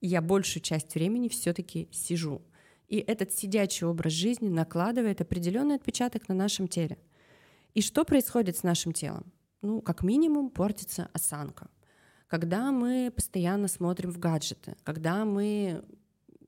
я 0.00 0.20
большую 0.20 0.64
часть 0.64 0.96
времени 0.96 1.28
все-таки 1.28 1.88
сижу. 1.92 2.42
И 2.88 2.96
этот 2.96 3.32
сидячий 3.32 3.86
образ 3.86 4.14
жизни 4.14 4.48
накладывает 4.48 5.20
определенный 5.20 5.76
отпечаток 5.76 6.28
на 6.28 6.34
нашем 6.34 6.66
теле. 6.66 6.98
И 7.74 7.82
что 7.82 8.04
происходит 8.04 8.56
с 8.56 8.64
нашим 8.64 8.92
телом? 8.92 9.32
Ну, 9.60 9.80
как 9.80 10.02
минимум, 10.02 10.50
портится 10.50 11.08
осанка. 11.12 11.70
Когда 12.32 12.72
мы 12.72 13.12
постоянно 13.14 13.68
смотрим 13.68 14.10
в 14.10 14.18
гаджеты, 14.18 14.74
когда 14.84 15.24
мы 15.26 15.84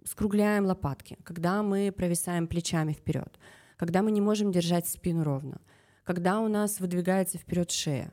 скругляем 0.05 0.65
лопатки, 0.65 1.19
когда 1.23 1.63
мы 1.63 1.93
провисаем 1.95 2.47
плечами 2.47 2.95
вперед, 2.95 3.39
когда 3.77 4.03
мы 4.03 4.11
не 4.11 4.23
можем 4.23 4.51
держать 4.51 4.89
спину 4.89 5.23
ровно— 5.23 5.61
когда 6.05 6.41
у 6.41 6.49
нас 6.49 6.81
выдвигается 6.81 7.39
вперед 7.39 7.71
шея. 7.71 8.13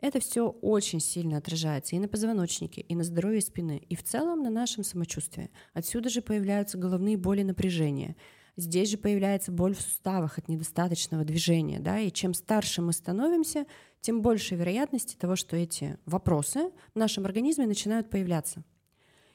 Это 0.00 0.20
все 0.20 0.48
очень 0.48 1.00
сильно 1.00 1.38
отражается 1.38 1.96
и 1.96 1.98
на 1.98 2.06
позвоночнике, 2.06 2.82
и 2.82 2.94
на 2.94 3.02
здоровье 3.02 3.40
спины, 3.40 3.82
и 3.88 3.96
в 3.96 4.04
целом 4.04 4.42
на 4.42 4.50
нашем 4.50 4.84
самочувствии. 4.84 5.50
Отсюда 5.72 6.08
же 6.08 6.22
появляются 6.22 6.78
головные 6.78 7.16
боли 7.16 7.42
напряжения. 7.42 8.14
Здесь 8.58 8.90
же 8.90 8.98
появляется 8.98 9.52
боль 9.52 9.72
в 9.72 9.80
суставах 9.80 10.36
от 10.36 10.48
недостаточного 10.48 11.24
движения. 11.24 11.78
Да? 11.78 12.00
И 12.00 12.10
чем 12.10 12.34
старше 12.34 12.82
мы 12.82 12.92
становимся, 12.92 13.66
тем 14.00 14.20
больше 14.20 14.56
вероятности 14.56 15.14
того, 15.14 15.36
что 15.36 15.56
эти 15.56 15.96
вопросы 16.06 16.72
в 16.92 16.98
нашем 16.98 17.24
организме 17.24 17.68
начинают 17.68 18.10
появляться. 18.10 18.64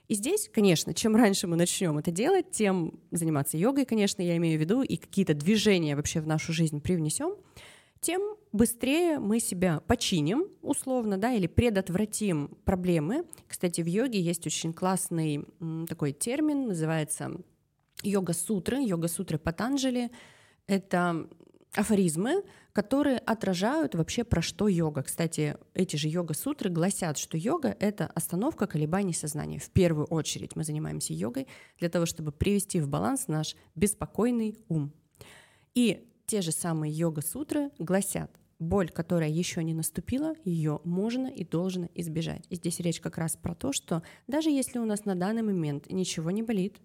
И 0.10 0.16
здесь, 0.16 0.50
конечно, 0.54 0.94
чем 0.94 1.16
раньше 1.16 1.48
мы 1.48 1.56
начнем 1.56 1.98
это 1.98 2.12
делать, 2.12 2.52
тем 2.52 3.00
заниматься 3.12 3.58
йогой, 3.58 3.86
конечно, 3.86 4.22
я 4.22 4.36
имею 4.36 4.60
в 4.60 4.62
виду, 4.62 4.82
и 4.82 4.98
какие-то 4.98 5.34
движения 5.34 5.96
вообще 5.96 6.20
в 6.20 6.28
нашу 6.28 6.52
жизнь 6.52 6.82
привнесем, 6.82 7.38
тем 8.02 8.36
быстрее 8.52 9.20
мы 9.20 9.40
себя 9.40 9.80
починим, 9.88 10.50
условно, 10.62 11.18
да, 11.18 11.32
или 11.32 11.48
предотвратим 11.48 12.58
проблемы. 12.66 13.24
Кстати, 13.48 13.80
в 13.80 13.86
йоге 13.86 14.20
есть 14.20 14.46
очень 14.46 14.74
классный 14.74 15.46
такой 15.88 16.12
термин, 16.12 16.68
называется 16.68 17.32
йога-сутры, 18.04 18.84
йога-сутры 18.84 19.38
Патанджали. 19.38 20.12
Это 20.68 21.28
афоризмы, 21.74 22.44
которые 22.72 23.18
отражают 23.18 23.96
вообще 23.96 24.24
про 24.24 24.42
что 24.42 24.68
йога. 24.68 25.04
Кстати, 25.04 25.58
эти 25.74 25.96
же 25.96 26.08
йога-сутры 26.08 26.70
гласят, 26.70 27.18
что 27.18 27.38
йога— 27.38 27.76
это 27.80 28.08
остановка 28.08 28.68
колебаний 28.68 29.14
сознания. 29.14 29.60
В 29.60 29.70
первую 29.70 30.08
очередь 30.08 30.56
мы 30.56 30.64
занимаемся 30.64 31.14
йогой 31.14 31.48
для 31.80 31.90
того, 31.90 32.06
чтобы 32.06 32.32
привести 32.32 32.80
в 32.80 32.88
баланс 32.88 33.28
наш 33.28 33.56
беспокойный 33.76 34.58
ум. 34.70 34.92
И 35.76 36.08
те 36.26 36.42
же 36.42 36.52
самые 36.52 36.92
йога-сутры 36.94 37.72
гласят, 37.80 38.32
боль, 38.60 38.90
которая 38.90 39.30
еще 39.30 39.64
не 39.64 39.74
наступила, 39.74 40.36
ее 40.44 40.80
можно 40.84 41.28
и 41.28 41.44
должно 41.44 41.90
избежать. 41.96 42.46
И 42.50 42.56
здесь 42.56 42.80
речь 42.80 43.02
как 43.02 43.18
раз 43.18 43.36
про 43.36 43.56
то, 43.56 43.72
что 43.74 44.04
даже 44.28 44.50
если 44.50 44.80
у 44.80 44.86
нас 44.86 45.06
на 45.06 45.16
данный 45.16 45.44
момент 45.44 45.92
ничего 45.92 46.32
не 46.32 46.44
болит, 46.44 46.78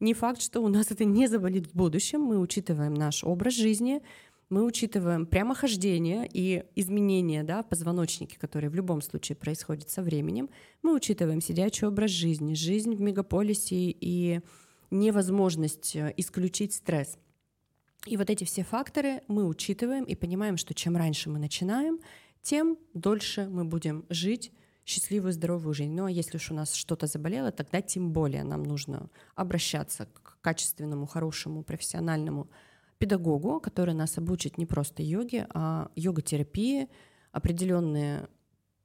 не 0.00 0.14
факт, 0.14 0.40
что 0.42 0.60
у 0.60 0.68
нас 0.68 0.90
это 0.90 1.04
не 1.04 1.28
заболит 1.28 1.66
в 1.68 1.74
будущем, 1.74 2.20
мы 2.22 2.38
учитываем 2.38 2.94
наш 2.94 3.22
образ 3.22 3.54
жизни, 3.54 4.02
мы 4.48 4.64
учитываем 4.64 5.26
прямохождение 5.26 6.28
и 6.32 6.64
изменения 6.74 7.44
да, 7.44 7.62
позвоночники, 7.62 8.36
которые 8.36 8.70
в 8.70 8.74
любом 8.74 9.00
случае 9.02 9.36
происходят 9.36 9.88
со 9.90 10.02
временем, 10.02 10.50
мы 10.82 10.94
учитываем 10.94 11.40
сидячий 11.40 11.86
образ 11.86 12.10
жизни, 12.10 12.54
жизнь 12.54 12.94
в 12.96 13.00
мегаполисе 13.00 13.76
и 13.76 14.40
невозможность 14.90 15.94
э, 15.94 16.12
исключить 16.16 16.74
стресс— 16.74 17.16
и 18.06 18.16
вот 18.16 18.30
эти 18.30 18.44
все 18.44 18.64
факторы 18.64 19.22
мы 19.28 19.46
учитываем 19.46 20.04
и 20.04 20.14
понимаем, 20.14 20.56
что 20.56 20.74
чем 20.74 20.96
раньше 20.96 21.28
мы 21.28 21.38
начинаем, 21.38 22.00
тем 22.42 22.78
дольше 22.94 23.48
мы 23.50 23.64
будем 23.64 24.06
жить 24.08 24.52
счастливую, 24.90 25.32
здоровую 25.32 25.72
жизнь. 25.72 25.92
Ну 25.92 26.04
а 26.04 26.10
если 26.10 26.36
уж 26.36 26.50
у 26.50 26.54
нас 26.54 26.74
что-то 26.74 27.06
заболело, 27.06 27.52
тогда 27.52 27.80
тем 27.80 28.12
более 28.12 28.42
нам 28.42 28.64
нужно 28.64 29.08
обращаться 29.36 30.06
к 30.06 30.38
качественному, 30.40 31.06
хорошему, 31.06 31.62
профессиональному 31.62 32.50
педагогу, 32.98 33.60
который 33.60 33.94
нас 33.94 34.18
обучит 34.18 34.58
не 34.58 34.66
просто 34.66 35.02
йоге, 35.02 35.46
а 35.54 35.90
йога-терапии, 35.94 36.88
определенные 37.32 38.28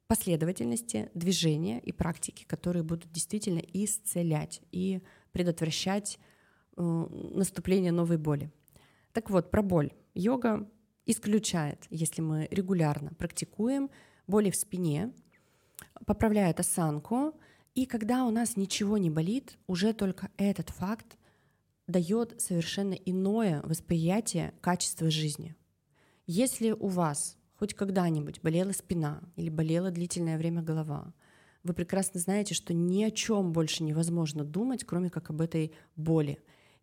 последовательности, 0.08 1.10
движения 1.16 1.80
и 1.80 1.92
практики, 1.92 2.46
которые 2.46 2.84
будут 2.84 3.12
действительно 3.12 3.60
исцелять 3.74 4.62
и 4.72 5.02
предотвращать 5.32 6.20
э, 6.78 6.82
наступление 6.82 7.92
новой 7.92 8.18
боли. 8.18 8.52
Так 9.12 9.32
вот, 9.32 9.50
про 9.50 9.64
боль. 9.64 9.92
Йога 10.14 10.70
исключает, 11.08 11.88
если 11.90 12.22
мы 12.22 12.48
регулярно 12.52 13.12
практикуем, 13.18 13.90
боли 14.28 14.52
в 14.52 14.56
спине, 14.56 15.12
поправляет 16.06 16.60
осанку, 16.60 17.34
и 17.74 17.86
когда 17.86 18.26
у 18.26 18.32
нас 18.32 18.56
ничего 18.56 18.98
не 18.98 19.10
болит, 19.10 19.58
уже 19.68 19.94
только 19.94 20.30
этот 20.38 20.70
факт 20.70 21.18
дает 21.88 22.40
совершенно 22.42 22.94
иное 22.94 23.62
восприятие 23.64 24.54
качества 24.62 25.10
жизни. 25.10 25.56
Если 26.26 26.72
у 26.72 26.88
вас 26.88 27.38
хоть 27.58 27.74
когда-нибудь 27.74 28.42
болела 28.42 28.72
спина 28.72 29.22
или 29.36 29.50
болела 29.50 29.92
длительное 29.92 30.38
время 30.38 30.62
голова, 30.62 31.14
вы 31.64 31.74
прекрасно 31.74 32.20
знаете, 32.20 32.54
что 32.54 32.74
ни 32.74 33.04
о 33.04 33.12
чем 33.12 33.52
больше 33.52 33.84
невозможно 33.84 34.44
думать, 34.44 34.84
кроме 34.84 35.10
как 35.10 35.30
об 35.30 35.42
этой 35.42 35.74
боли. 35.96 36.40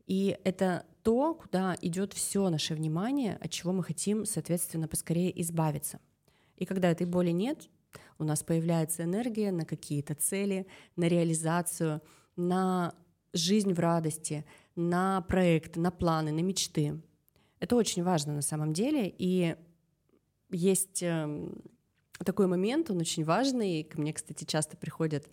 И 0.06 0.36
это 0.44 0.84
то, 1.02 1.34
куда 1.34 1.76
идет 1.80 2.12
все 2.12 2.50
наше 2.50 2.74
внимание, 2.74 3.36
от 3.40 3.50
чего 3.50 3.72
мы 3.72 3.84
хотим, 3.84 4.24
соответственно, 4.24 4.88
поскорее 4.88 5.40
избавиться. 5.40 6.00
И 6.56 6.64
когда 6.64 6.90
этой 6.90 7.06
боли 7.06 7.30
нет, 7.30 7.68
у 8.22 8.26
нас 8.26 8.42
появляется 8.42 9.04
энергия 9.04 9.52
на 9.52 9.64
какие-то 9.64 10.14
цели, 10.14 10.66
на 10.96 11.08
реализацию, 11.08 12.00
на 12.36 12.94
жизнь 13.32 13.72
в 13.72 13.78
радости, 13.78 14.44
на 14.74 15.20
проекты, 15.22 15.80
на 15.80 15.90
планы, 15.90 16.32
на 16.32 16.40
мечты. 16.40 17.00
Это 17.60 17.76
очень 17.76 18.02
важно 18.02 18.34
на 18.34 18.42
самом 18.42 18.72
деле. 18.72 19.12
И 19.18 19.56
есть 20.50 21.02
эм, 21.02 21.62
такой 22.24 22.46
момент, 22.46 22.90
он 22.90 22.98
очень 22.98 23.24
важный. 23.24 23.84
Ко 23.84 24.00
мне, 24.00 24.12
кстати, 24.12 24.44
часто 24.44 24.76
приходят 24.76 25.28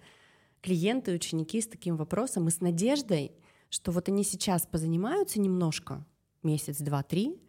клиенты, 0.61 1.13
ученики 1.13 1.61
с 1.61 1.67
таким 1.67 1.95
вопросом 1.95 2.47
и 2.47 2.51
с 2.51 2.59
надеждой— 2.59 3.31
что 3.69 3.91
вот 3.91 4.09
они 4.09 4.23
сейчас 4.23 4.65
позанимаются 4.65 5.39
немножко, 5.39 6.05
месяц, 6.43 6.79
два, 6.79 7.03
три, 7.03 7.39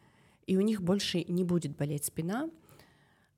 и 0.46 0.56
у 0.56 0.60
них 0.60 0.82
больше 0.82 1.24
не 1.24 1.44
будет 1.44 1.76
болеть 1.76 2.04
спина. 2.04 2.50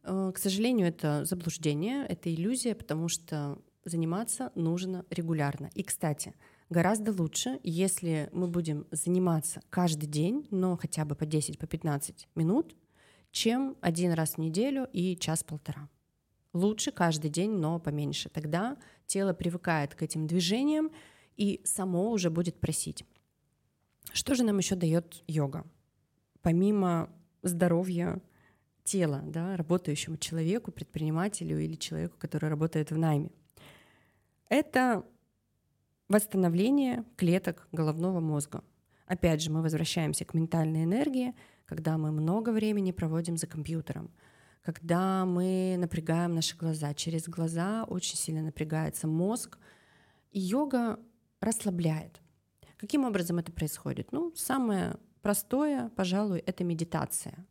Э, 0.03 0.33
к 0.35 0.39
сожалению, 0.39 0.89
это 0.89 1.25
заблуждение, 1.25 2.07
это 2.07 2.33
иллюзия, 2.33 2.75
потому 2.75 3.09
что 3.09 3.59
заниматься 3.85 4.53
нужно 4.55 5.05
регулярно. 5.11 5.71
И, 5.75 5.83
кстати, 5.83 6.35
гораздо 6.71 7.13
лучше, 7.13 7.59
если 7.63 8.29
мы 8.33 8.47
будем 8.49 8.87
заниматься 8.91 9.63
каждый 9.71 10.07
день, 10.07 10.47
но 10.51 10.77
хотя 10.77 11.05
бы 11.05 11.15
по 11.15 11.27
10, 11.27 11.59
по 11.59 11.67
15 11.67 12.29
минут, 12.35 12.77
чем 13.31 13.77
один 13.81 14.13
раз 14.13 14.35
в 14.35 14.39
неделю 14.39 14.89
и 14.93 15.17
час-полтора. 15.17 15.89
Лучше 16.53 16.93
каждый 16.93 17.31
день, 17.31 17.53
но 17.53 17.81
поменьше. 17.81 18.29
Тогда 18.29 18.77
тело 19.07 19.33
привыкает 19.33 19.95
к 19.95 20.03
этим 20.03 20.27
движениям, 20.27 20.91
и 21.37 21.63
само 21.65 22.11
уже 22.11 22.29
будет 22.29 22.61
просить. 22.61 23.05
Что 24.13 24.35
же 24.35 24.45
нам 24.45 24.59
еще 24.59 24.75
дает 24.75 25.25
йога? 25.27 25.65
Помимо 26.43 27.09
здоровья 27.43 28.21
тела, 28.85 29.23
да, 29.25 29.57
работающему 29.57 30.17
человеку, 30.17 30.73
предпринимателю 30.73 31.59
или 31.59 31.75
человеку, 31.75 32.17
который 32.19 32.51
работает 32.51 32.91
в 32.91 32.99
найме. 32.99 33.31
Это 34.49 35.05
восстановление 36.09 37.05
клеток 37.17 37.69
головного 37.73 38.21
мозга. 38.21 38.63
Опять 39.07 39.43
же, 39.43 39.51
мы 39.51 39.63
возвращаемся 39.63 40.25
к 40.25 40.35
ментальной 40.35 40.85
энергии, 40.85 41.35
когда 41.65 41.97
мы 41.97 42.13
много 42.13 42.51
времени 42.51 42.93
проводим 42.93 43.37
за 43.37 43.47
компьютером, 43.47 44.11
когда 44.63 45.25
мы 45.25 45.77
напрягаем 45.79 46.35
наши 46.35 46.57
глаза. 46.57 46.95
Через 46.95 47.29
глаза 47.29 47.85
очень 47.85 48.17
сильно 48.17 48.43
напрягается 48.43 49.07
мозг, 49.07 49.59
и 50.31 50.41
йога 50.41 50.99
расслабляет. 51.41 52.21
Каким 52.77 53.05
образом 53.05 53.39
это 53.39 53.53
происходит? 53.53 54.13
Ну, 54.13 54.33
самое 54.35 54.97
простое, 55.21 55.91
пожалуй, 55.91 56.41
это 56.41 56.65
медитация. 56.65 57.47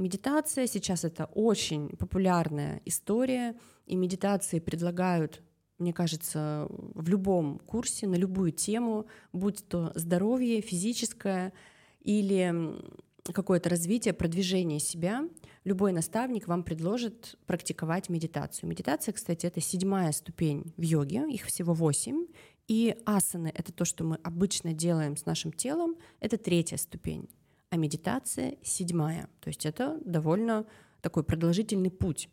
Медитация. 0.00 0.66
Сейчас 0.66 1.04
это 1.04 1.26
очень 1.26 1.90
популярная 1.90 2.80
история, 2.86 3.54
и 3.84 3.96
медитации 3.96 4.58
предлагают, 4.58 5.42
мне 5.78 5.92
кажется, 5.92 6.66
в 6.70 7.06
любом 7.10 7.58
курсе, 7.58 8.06
на 8.06 8.14
любую 8.14 8.52
тему, 8.52 9.06
будь 9.34 9.62
то 9.68 9.92
здоровье 9.94 10.62
физическое 10.62 11.52
или 12.00 12.80
какое-то 13.24 13.68
развитие, 13.68 14.14
продвижение 14.14 14.80
себя, 14.80 15.28
любой 15.64 15.92
наставник 15.92 16.48
вам 16.48 16.62
предложит 16.62 17.36
практиковать 17.44 18.08
медитацию. 18.08 18.70
Медитация, 18.70 19.12
кстати, 19.12 19.44
это 19.44 19.60
седьмая 19.60 20.12
ступень 20.12 20.72
в 20.78 20.82
йоге, 20.82 21.30
их 21.30 21.44
всего 21.44 21.74
восемь, 21.74 22.24
и 22.68 22.96
асаны— 23.04 23.52
это 23.54 23.70
то, 23.70 23.84
что 23.84 24.04
мы 24.04 24.16
обычно 24.22 24.72
делаем 24.72 25.18
с 25.18 25.26
нашим 25.26 25.52
телом, 25.52 25.96
это 26.20 26.38
третья 26.38 26.78
ступень 26.78 27.28
а 27.70 27.76
медитация 27.76 28.56
седьмая. 28.62 29.28
То 29.40 29.48
есть 29.48 29.64
это 29.64 29.98
довольно 30.04 30.66
такой 31.00 31.24
продолжительный 31.24 31.90
путь. 31.90 32.28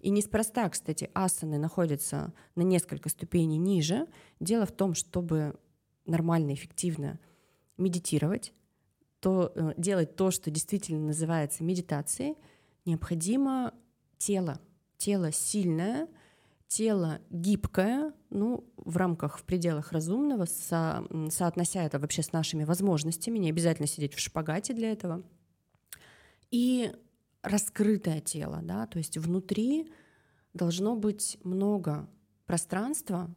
И 0.00 0.10
неспроста, 0.10 0.68
кстати, 0.68 1.10
асаны 1.14 1.58
находятся 1.58 2.32
на 2.54 2.62
несколько 2.62 3.08
ступеней 3.08 3.58
ниже. 3.58 4.06
Дело 4.40 4.66
в 4.66 4.72
том, 4.72 4.94
чтобы 4.94 5.58
нормально, 6.06 6.54
эффективно 6.54 7.18
медитировать, 7.78 8.52
то 9.20 9.52
э, 9.54 9.74
делать 9.76 10.16
то, 10.16 10.30
что 10.30 10.50
действительно 10.50 11.06
называется 11.06 11.62
медитацией, 11.64 12.36
необходимо 12.84 13.72
тело. 14.18 14.60
Тело 14.98 15.32
сильное— 15.32 16.08
тело 16.72 17.20
гибкое, 17.28 18.14
ну, 18.30 18.64
в 18.76 18.96
рамках, 18.96 19.38
в 19.38 19.44
пределах 19.44 19.92
разумного, 19.92 20.46
со, 20.46 21.06
соотнося 21.28 21.84
это 21.84 21.98
вообще 21.98 22.22
с 22.22 22.32
нашими 22.32 22.64
возможностями, 22.64 23.38
не 23.38 23.50
обязательно 23.50 23.86
сидеть 23.86 24.14
в 24.14 24.18
шпагате 24.18 24.72
для 24.72 24.90
этого, 24.90 25.22
и 26.50 26.90
раскрытое 27.42 28.20
тело, 28.20 28.60
да, 28.62 28.86
то 28.86 28.96
есть 28.96 29.18
внутри 29.18 29.92
должно 30.54 30.96
быть 30.96 31.36
много 31.44 32.08
пространства 32.46 33.34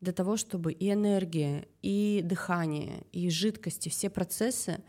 для 0.00 0.14
того, 0.14 0.38
чтобы 0.38 0.72
и 0.72 0.90
энергия, 0.90 1.68
и 1.82 2.22
дыхание, 2.24 3.04
и 3.12 3.28
жидкости, 3.28 3.90
все 3.90 4.08
процессы 4.08 4.82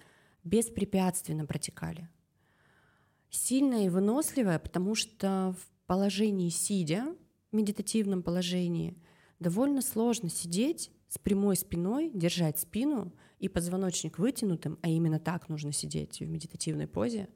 беспрепятственно 0.45 1.45
протекали. 1.45 2.07
Сильное 3.29 3.87
и 3.87 3.89
выносливое, 3.89 4.57
потому 4.57 4.95
что 4.95 5.53
в 5.59 5.85
положении 5.85 6.49
сидя 6.49 7.13
медитативном 7.51 8.23
положении 8.23 8.97
довольно 9.39 9.81
сложно 9.81 10.29
сидеть 10.29 10.91
с 11.07 11.17
прямой 11.17 11.55
спиной, 11.55 12.11
держать 12.13 12.59
спину 12.59 13.13
и 13.39 13.47
позвоночник 13.49 14.19
вытянутым, 14.19 14.77
а 14.81 14.89
именно 14.89 15.19
так 15.19 15.49
нужно 15.49 15.71
сидеть 15.71 16.19
в 16.19 16.27
медитативной 16.27 16.87
позе, 16.87 17.29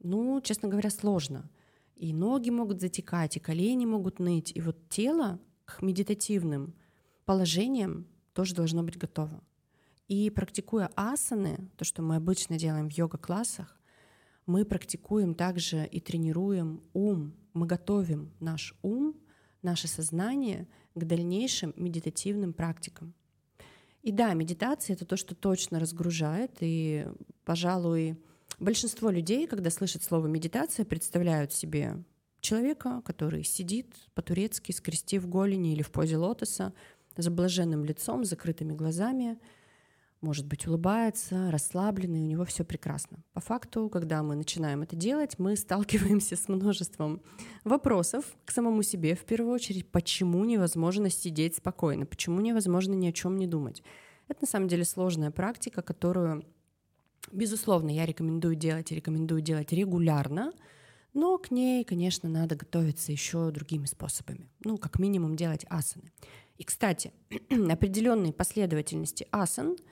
ну, 0.00 0.40
честно 0.40 0.68
говоря, 0.68 0.90
сложно. 0.90 1.50
И 1.96 2.12
ноги 2.12 2.50
могут 2.50 2.80
затекать, 2.80 3.36
и 3.36 3.40
колени 3.40 3.86
могут 3.86 4.18
ныть, 4.18 4.52
и 4.54 4.60
вот 4.60 4.88
тело 4.88 5.40
к 5.64 5.80
медитативным 5.80 6.74
положениям 7.24 8.06
тоже 8.32 8.54
должно 8.54 8.82
быть 8.82 8.98
готово. 8.98 9.42
И 10.08 10.28
практикуя 10.30 10.90
асаны, 10.96 11.70
то, 11.76 11.84
что 11.84 12.02
мы 12.02 12.16
обычно 12.16 12.58
делаем 12.58 12.90
в 12.90 12.92
йога-классах, 12.92 13.78
мы 14.44 14.64
практикуем 14.64 15.34
также 15.34 15.86
и 15.86 16.00
тренируем 16.00 16.82
ум, 16.92 17.34
мы 17.54 17.66
готовим 17.66 18.32
наш 18.40 18.76
ум 18.82 19.14
наше 19.64 19.88
сознание 19.88 20.68
к 20.94 21.04
дальнейшим 21.04 21.72
медитативным 21.76 22.52
практикам. 22.52 23.14
И 24.02 24.12
да, 24.12 24.34
медитация— 24.34 24.94
это 24.96 25.04
то, 25.04 25.16
что 25.16 25.34
точно 25.34 25.80
разгружает, 25.80 26.58
и, 26.60 27.06
пожалуй, 27.44 28.18
большинство 28.58 29.10
людей, 29.10 29.46
когда 29.46 29.70
слышат 29.70 30.02
слово 30.02 30.26
«медитация», 30.26 30.84
представляют 30.84 31.52
себе 31.52 32.04
человека, 32.40 33.00
который 33.04 33.44
сидит 33.44 33.94
по-турецки, 34.14 34.72
скрестив 34.72 35.26
голени 35.26 35.72
или 35.72 35.82
в 35.82 35.90
позе 35.90 36.18
лотоса, 36.18 36.74
с 37.16 37.28
блаженным 37.28 37.84
лицом, 37.84 38.24
с 38.24 38.28
закрытыми 38.28 38.72
глазами— 38.72 39.38
может 40.24 40.46
быть, 40.46 40.66
улыбается, 40.66 41.50
расслабленный, 41.50 42.22
у 42.22 42.26
него 42.26 42.44
все 42.46 42.64
прекрасно. 42.64 43.18
По 43.34 43.40
факту, 43.40 43.90
когда 43.90 44.22
мы 44.22 44.34
начинаем 44.34 44.82
это 44.82 44.96
делать, 44.96 45.38
мы 45.38 45.54
сталкиваемся 45.64 46.34
с 46.34 46.48
множеством 46.48 47.20
вопросов 47.62 48.24
к 48.46 48.50
самому 48.50 48.82
себе 48.82 49.14
в 49.14 49.24
первую 49.24 49.52
очередь, 49.54 49.86
почему 49.90 50.44
невозможно 50.44 51.10
сидеть 51.10 51.56
спокойно, 51.56 52.06
почему 52.06 52.40
невозможно 52.40 52.94
ни 52.94 53.06
о 53.06 53.12
чем 53.12 53.36
не 53.36 53.46
думать. 53.46 53.82
Это 54.28 54.40
на 54.42 54.46
самом 54.48 54.68
деле 54.68 54.84
сложная 54.84 55.30
практика, 55.30 55.82
которую, 55.82 56.44
безусловно, 57.30 57.90
я 57.90 58.06
рекомендую 58.06 58.56
делать 58.56 58.90
и 58.90 58.94
рекомендую 58.94 59.42
делать 59.42 59.72
регулярно, 59.72 60.54
но 61.12 61.36
к 61.36 61.50
ней, 61.50 61.84
конечно, 61.84 62.28
надо 62.28 62.56
готовиться 62.56 63.12
еще 63.12 63.50
другими 63.50 63.84
способами. 63.84 64.48
Ну, 64.64 64.78
как 64.78 64.98
минимум 64.98 65.36
делать 65.36 65.66
асаны. 65.68 66.10
И, 66.56 66.64
кстати, 66.64 67.12
определенные 67.50 68.32
последовательности 68.32 69.28
асан— 69.30 69.76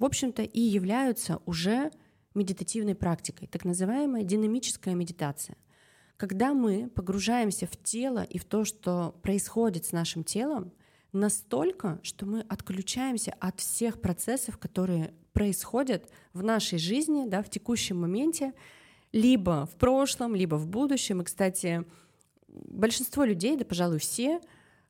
в 0.00 0.04
общем-то, 0.04 0.42
и 0.42 0.60
являются 0.60 1.40
уже 1.46 1.92
медитативной 2.34 2.94
практикой, 2.94 3.46
так 3.46 3.64
называемая 3.64 4.24
динамическая 4.24 4.94
медитация. 4.94 5.56
Когда 6.16 6.54
мы 6.54 6.88
погружаемся 6.88 7.66
в 7.66 7.76
тело 7.82 8.22
и 8.22 8.38
в 8.38 8.44
то, 8.44 8.64
что 8.64 9.14
происходит 9.22 9.84
с 9.84 9.92
нашим 9.92 10.24
телом, 10.24 10.72
настолько, 11.12 12.00
что 12.02 12.24
мы 12.24 12.40
отключаемся 12.40 13.34
от 13.40 13.60
всех 13.60 14.00
процессов, 14.00 14.58
которые 14.58 15.12
происходят 15.32 16.08
в 16.32 16.42
нашей 16.42 16.78
жизни, 16.78 17.28
да, 17.28 17.42
в 17.42 17.50
текущем 17.50 18.00
моменте, 18.00 18.54
либо 19.12 19.66
в 19.66 19.76
прошлом, 19.76 20.34
либо 20.34 20.54
в 20.54 20.66
будущем. 20.66 21.20
И, 21.20 21.24
кстати, 21.24 21.84
большинство 22.48 23.24
людей, 23.24 23.56
да, 23.56 23.64
пожалуй, 23.64 23.98
все 23.98 24.40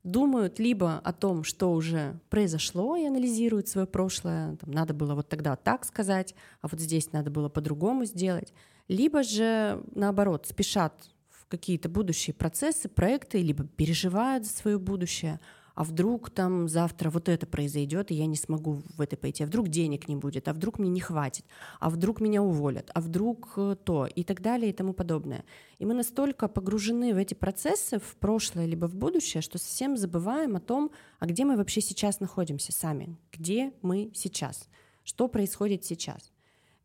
думают 0.03 0.59
либо 0.59 0.99
о 0.99 1.13
том, 1.13 1.45
что 1.45 1.73
уже 1.73 2.19
произошло, 2.31 2.97
и 2.97 3.05
анализируют 3.05 3.69
свое 3.69 3.87
прошлое, 3.87 4.57
там, 4.57 4.71
надо 4.71 4.95
было 4.95 5.15
вот 5.15 5.29
тогда 5.29 5.57
так 5.57 5.85
сказать, 5.85 6.35
а 6.61 6.69
вот 6.69 6.81
здесь 6.81 7.13
надо 7.13 7.31
было 7.31 7.49
по-другому 7.49 8.05
сделать, 8.05 8.53
либо 8.89 9.23
же 9.23 9.83
наоборот 9.95 10.47
спешат 10.47 10.95
в 11.29 11.47
какие-то 11.47 11.89
будущие 11.89 12.35
процессы, 12.35 12.89
проекты, 12.89 13.43
либо 13.43 13.65
переживают 13.65 14.47
за 14.47 14.53
свое 14.53 14.79
будущее, 14.79 15.41
а 15.81 15.83
вдруг 15.83 16.29
там 16.29 16.69
завтра 16.69 17.09
вот 17.09 17.31
это 17.31 17.47
произойдет, 17.47 18.11
и 18.11 18.15
я 18.15 18.27
не 18.27 18.37
смогу 18.37 18.83
в 18.99 19.01
это 19.01 19.17
пойти, 19.17 19.45
а 19.45 19.47
вдруг 19.47 19.69
денег 19.69 20.09
не 20.09 20.17
будет, 20.17 20.47
а 20.47 20.53
вдруг 20.53 20.79
мне 20.79 20.91
не 20.91 21.01
хватит, 21.01 21.47
а 21.79 21.89
вдруг 21.89 22.21
меня 22.21 22.43
уволят, 22.43 22.91
а 22.93 23.01
вдруг 23.01 23.55
э, 23.57 23.77
то, 23.83 24.05
и 24.05 24.23
так 24.23 24.43
далее, 24.43 24.69
и 24.69 24.75
тому 24.75 24.93
подобное. 24.93 25.43
И 25.79 25.87
мы 25.87 25.95
настолько 25.95 26.49
погружены 26.49 27.15
в 27.15 27.17
эти 27.17 27.33
процессы, 27.33 27.99
в 27.99 28.17
прошлое 28.17 28.67
либо 28.67 28.89
в 28.89 28.95
будущее, 28.95 29.41
что 29.41 29.57
совсем 29.57 29.97
забываем 29.97 30.55
о 30.55 30.61
том, 30.61 30.91
а 31.19 31.25
где 31.25 31.47
мы 31.47 31.57
вообще 31.57 31.81
сейчас 31.81 32.21
находимся 32.21 32.73
сами, 32.73 33.17
где 33.33 33.73
мы 33.81 34.11
сейчас, 34.13 34.69
что 35.03 35.29
происходит 35.29 35.87
сейчас. 35.87 36.31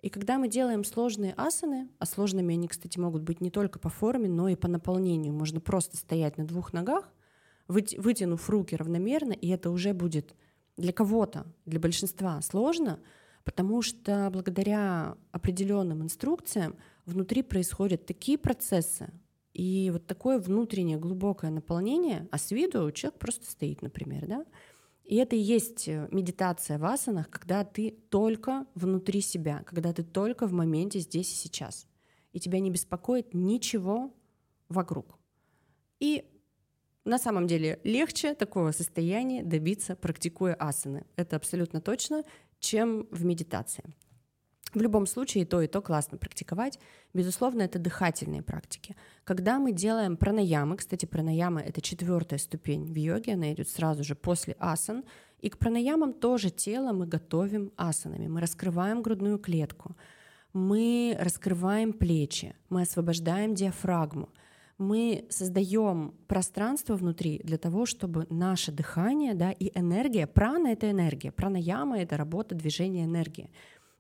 И 0.02 0.10
когда 0.10 0.38
мы 0.38 0.48
делаем 0.48 0.86
сложные 0.86 1.34
асаны, 1.36 1.90
а 2.00 2.06
сложными 2.06 2.54
они, 2.54 2.70
кстати, 2.70 2.98
могут 2.98 3.24
быть 3.24 3.42
не 3.42 3.50
только 3.50 3.78
по 3.78 3.90
форме, 3.90 4.30
но 4.30 4.48
и 4.48 4.56
по 4.56 4.70
наполнению, 4.70 5.34
можно 5.34 5.60
просто 5.60 5.98
стоять 5.98 6.38
на 6.38 6.48
двух 6.48 6.72
ногах, 6.72 7.12
вытянув 7.68 8.50
руки 8.50 8.76
равномерно, 8.76 9.34
и 9.34 9.48
это 9.50 9.72
уже 9.72 9.94
будет 9.94 10.36
для 10.78 10.94
кого-то, 10.94 11.46
для 11.66 11.80
большинства 11.80 12.42
сложно, 12.42 13.00
потому 13.44 13.82
что 13.82 14.30
благодаря 14.32 15.16
определенным 15.32 16.04
инструкциям 16.04 16.76
внутри 17.06 17.44
происходят 17.44 18.06
такие 18.06 18.38
процессы, 18.38 19.10
и 19.54 19.90
вот 19.94 20.06
такое 20.06 20.38
внутреннее 20.38 20.98
глубокое 20.98 21.50
наполнение, 21.50 22.28
а 22.32 22.38
с 22.38 22.52
виду 22.52 22.92
человек 22.92 23.20
просто 23.20 23.50
стоит, 23.50 23.82
например, 23.82 24.28
да, 24.28 24.46
и 25.06 25.16
это 25.18 25.36
и 25.36 25.40
есть 25.40 25.88
медитация 25.88 26.80
в 26.80 26.86
асанах, 26.86 27.30
когда 27.30 27.64
ты 27.64 27.92
только 28.10 28.66
внутри 28.74 29.22
себя, 29.22 29.64
когда 29.66 29.94
ты 29.94 30.04
только 30.04 30.48
в 30.48 30.52
моменте 30.52 31.00
здесь 31.00 31.32
и 31.32 31.36
сейчас, 31.36 31.88
и 32.34 32.40
тебя 32.40 32.60
не 32.60 32.72
беспокоит 32.72 33.34
ничего 33.34 34.14
вокруг. 34.68 35.18
И 36.00 36.26
на 37.06 37.20
самом 37.20 37.46
деле 37.48 37.80
легче 37.84 38.34
такого 38.34 38.72
состояния 38.72 39.44
добиться, 39.44 39.96
практикуя 39.96 40.56
асаны. 40.56 41.06
Это 41.16 41.36
абсолютно 41.36 41.80
точно, 41.80 42.24
чем 42.60 43.08
в 43.12 43.24
медитации. 43.24 43.84
В 44.74 44.82
любом 44.82 45.06
случае 45.06 45.44
и 45.44 45.46
то, 45.46 45.62
и 45.62 45.68
то 45.68 45.82
классно 45.82 46.18
практиковать. 46.18 46.80
Безусловно, 47.14 47.62
это 47.62 47.80
дыхательные 47.80 48.42
практики. 48.42 48.96
Когда 49.24 49.58
мы 49.60 49.72
делаем 49.72 50.18
пранаямы, 50.18 50.76
кстати, 50.76 51.06
пранаямы— 51.06 51.62
это 51.68 51.80
четвертая 51.80 52.40
ступень 52.40 52.84
в 52.86 52.96
йоге, 52.96 53.36
она 53.36 53.54
идет 53.54 53.70
сразу 53.70 54.04
же 54.04 54.16
после 54.16 54.56
асан, 54.60 55.06
и 55.40 55.50
к 55.50 55.58
пранаямам 55.58 56.12
тоже 56.12 56.50
тело 56.50 56.92
мы 56.92 57.06
готовим 57.06 57.72
асанами. 57.78 58.28
Мы 58.28 58.42
раскрываем 58.42 59.02
грудную 59.02 59.40
клетку, 59.40 59.96
мы 60.52 61.16
раскрываем 61.20 61.94
плечи, 61.94 62.56
мы 62.70 62.82
освобождаем 62.82 63.54
диафрагму— 63.54 64.30
мы 64.78 65.26
создаем 65.30 66.14
пространство 66.28 66.96
внутри 66.96 67.40
для 67.44 67.58
того, 67.58 67.86
чтобы 67.86 68.28
наше 68.30 68.72
дыхание 68.72 69.34
да, 69.34 69.52
и 69.52 69.72
энергия, 69.78 70.28
прана— 70.28 70.68
это 70.70 70.92
энергия, 70.92 71.32
пранаяма— 71.32 72.00
это 72.02 72.18
работа, 72.18 72.56
движение 72.56 73.06
энергии. 73.06 73.52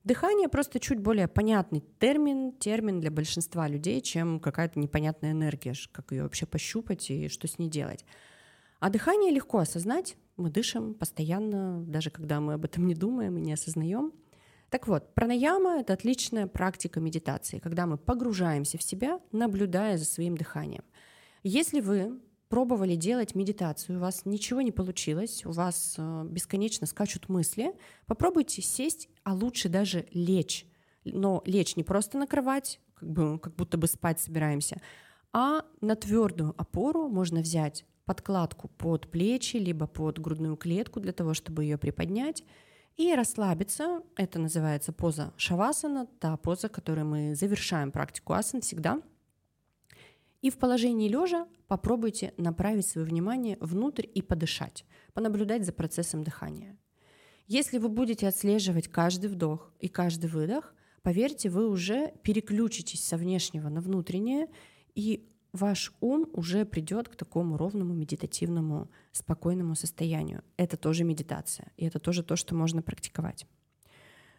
Дыхание 0.04 0.50
просто 0.50 0.80
чуть 0.80 1.00
более 1.00 1.28
понятный 1.28 1.84
термин, 2.00 2.52
термин 2.52 3.00
для 3.00 3.10
большинства 3.10 3.68
людей, 3.68 4.02
чем 4.02 4.40
какая-то 4.40 4.80
непонятная 4.80 5.32
энергия, 5.32 5.74
как 5.92 6.12
ее 6.12 6.24
вообще 6.24 6.46
пощупать 6.46 7.10
и 7.10 7.28
что 7.28 7.48
с 7.48 7.58
ней 7.58 7.70
делать. 7.70 8.06
А 8.80 8.90
дыхание 8.90 9.32
легко 9.32 9.60
осознать, 9.60 10.16
мы 10.38 10.52
дышим 10.52 10.94
постоянно, 10.94 11.84
даже 11.88 12.12
когда 12.12 12.40
мы 12.40 12.54
об 12.54 12.66
этом 12.66 12.86
не 12.86 12.94
думаем 12.94 13.38
и 13.38 13.42
не 13.42 13.54
осознаем. 13.54 14.12
Так 14.70 14.88
вот, 14.88 15.14
пранаяма— 15.14 15.80
это 15.80 15.94
отличная 15.94 16.48
практика 16.48 17.00
медитации, 17.00 17.60
когда 17.60 17.86
мы 17.86 17.98
погружаемся 17.98 18.78
в 18.78 18.84
себя, 18.84 19.20
наблюдая 19.32 19.98
за 19.98 20.06
своим 20.06 20.38
дыханием. 20.38 20.84
Если 21.44 21.80
вы 21.80 22.20
пробовали 22.50 22.96
делать 22.96 23.36
медитацию, 23.36 23.98
у 23.98 24.02
вас 24.02 24.26
ничего 24.26 24.62
не 24.62 24.72
получилось, 24.72 25.46
у 25.46 25.52
вас 25.52 25.96
э, 25.98 26.26
бесконечно 26.30 26.88
скачут 26.88 27.30
мысли, 27.30 27.74
попробуйте 28.06 28.62
сесть, 28.62 29.10
а 29.24 29.34
лучше 29.34 29.70
даже 29.70 30.08
лечь. 30.12 30.68
Но 31.04 31.44
лечь 31.46 31.76
не 31.76 31.84
просто 31.84 32.18
на 32.18 32.28
кровать, 32.28 32.80
как, 32.96 33.10
бы, 33.10 33.40
как 33.40 33.56
будто 33.56 33.78
бы 33.78 33.88
спать 33.88 34.20
собираемся, 34.20 34.82
а 35.34 35.66
на 35.82 35.96
твердую 35.96 36.56
опору 36.58 37.08
можно 37.08 37.42
взять 37.42 37.86
подкладку 38.06 38.70
под 38.70 39.10
плечи, 39.12 39.58
либо 39.58 39.88
под 39.88 40.20
грудную 40.20 40.56
клетку 40.56 41.00
для 41.00 41.12
того, 41.12 41.34
чтобы 41.34 41.64
ее 41.64 41.78
приподнять 41.78 42.44
и 42.98 43.14
расслабиться. 43.14 44.02
Это 44.16 44.40
называется 44.40 44.94
поза 44.94 45.34
шавасана, 45.38 46.08
та 46.20 46.38
поза, 46.38 46.70
которой 46.70 47.04
мы 47.04 47.36
завершаем 47.36 47.92
практику 47.92 48.34
асан 48.34 48.62
всегда. 48.62 49.02
И 50.42 50.50
в 50.50 50.58
положении 50.58 51.10
лежа 51.10 51.48
попробуйте 51.68 52.34
направить 52.38 52.88
свое 52.88 53.08
внимание 53.08 53.58
внутрь 53.60 54.06
и 54.14 54.22
подышать, 54.22 54.86
понаблюдать 55.14 55.66
за 55.66 55.74
процессом 55.74 56.24
дыхания. 56.24 56.78
Если 57.48 57.78
вы 57.78 57.90
будете 57.90 58.28
отслеживать 58.28 58.88
каждый 58.88 59.30
вдох 59.30 59.72
и 59.80 59.88
каждый 59.88 60.30
выдох, 60.30 60.74
поверьте, 61.02 61.50
вы 61.50 61.70
уже 61.70 62.14
переключитесь 62.24 63.04
со 63.04 63.18
внешнего 63.18 63.70
на 63.70 63.82
внутреннее, 63.82 64.48
и 64.96 65.30
ваш 65.56 65.94
ум 66.02 66.28
уже 66.34 66.66
придет 66.66 67.10
к 67.10 67.16
такому 67.16 67.58
ровному, 67.58 67.94
медитативному, 67.94 68.90
спокойному 69.12 69.76
состоянию. 69.76 70.44
Это 70.58 70.78
тоже 70.78 71.04
медитация, 71.04 71.72
и 71.78 71.86
это 71.86 72.00
тоже 72.00 72.24
то, 72.24 72.36
что 72.36 72.56
можно 72.56 72.82
практиковать. 72.82 73.48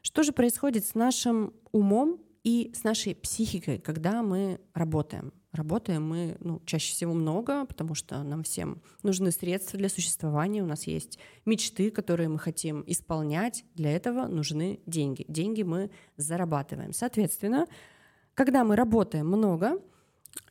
Что 0.03 0.23
же 0.23 0.33
происходит 0.33 0.85
с 0.87 0.95
нашим 0.95 1.53
умом 1.73 2.21
и 2.45 2.71
с 2.75 2.85
нашей 2.85 3.15
психикой, 3.15 3.79
когда 3.79 4.23
мы 4.23 4.61
работаем? 4.75 5.33
Работаем 5.53 6.07
мы 6.07 6.37
ну, 6.41 6.61
чаще 6.67 6.93
всего 6.93 7.15
много, 7.15 7.65
потому 7.65 7.95
что 7.95 8.23
нам 8.23 8.43
всем 8.43 8.83
нужны 9.03 9.31
средства 9.31 9.79
для 9.79 9.89
существования, 9.89 10.63
у 10.63 10.67
нас 10.67 10.87
есть 10.87 11.19
мечты, 11.47 11.91
которые 11.91 12.29
мы 12.29 12.39
хотим 12.39 12.85
исполнять, 12.87 13.65
для 13.75 13.91
этого 13.91 14.27
нужны 14.27 14.81
деньги. 14.85 15.25
Деньги 15.29 15.63
мы 15.63 15.91
зарабатываем. 16.19 16.93
Соответственно, 16.93 17.67
когда 18.35 18.65
мы 18.65 18.77
работаем 18.77 19.27
много, 19.27 19.81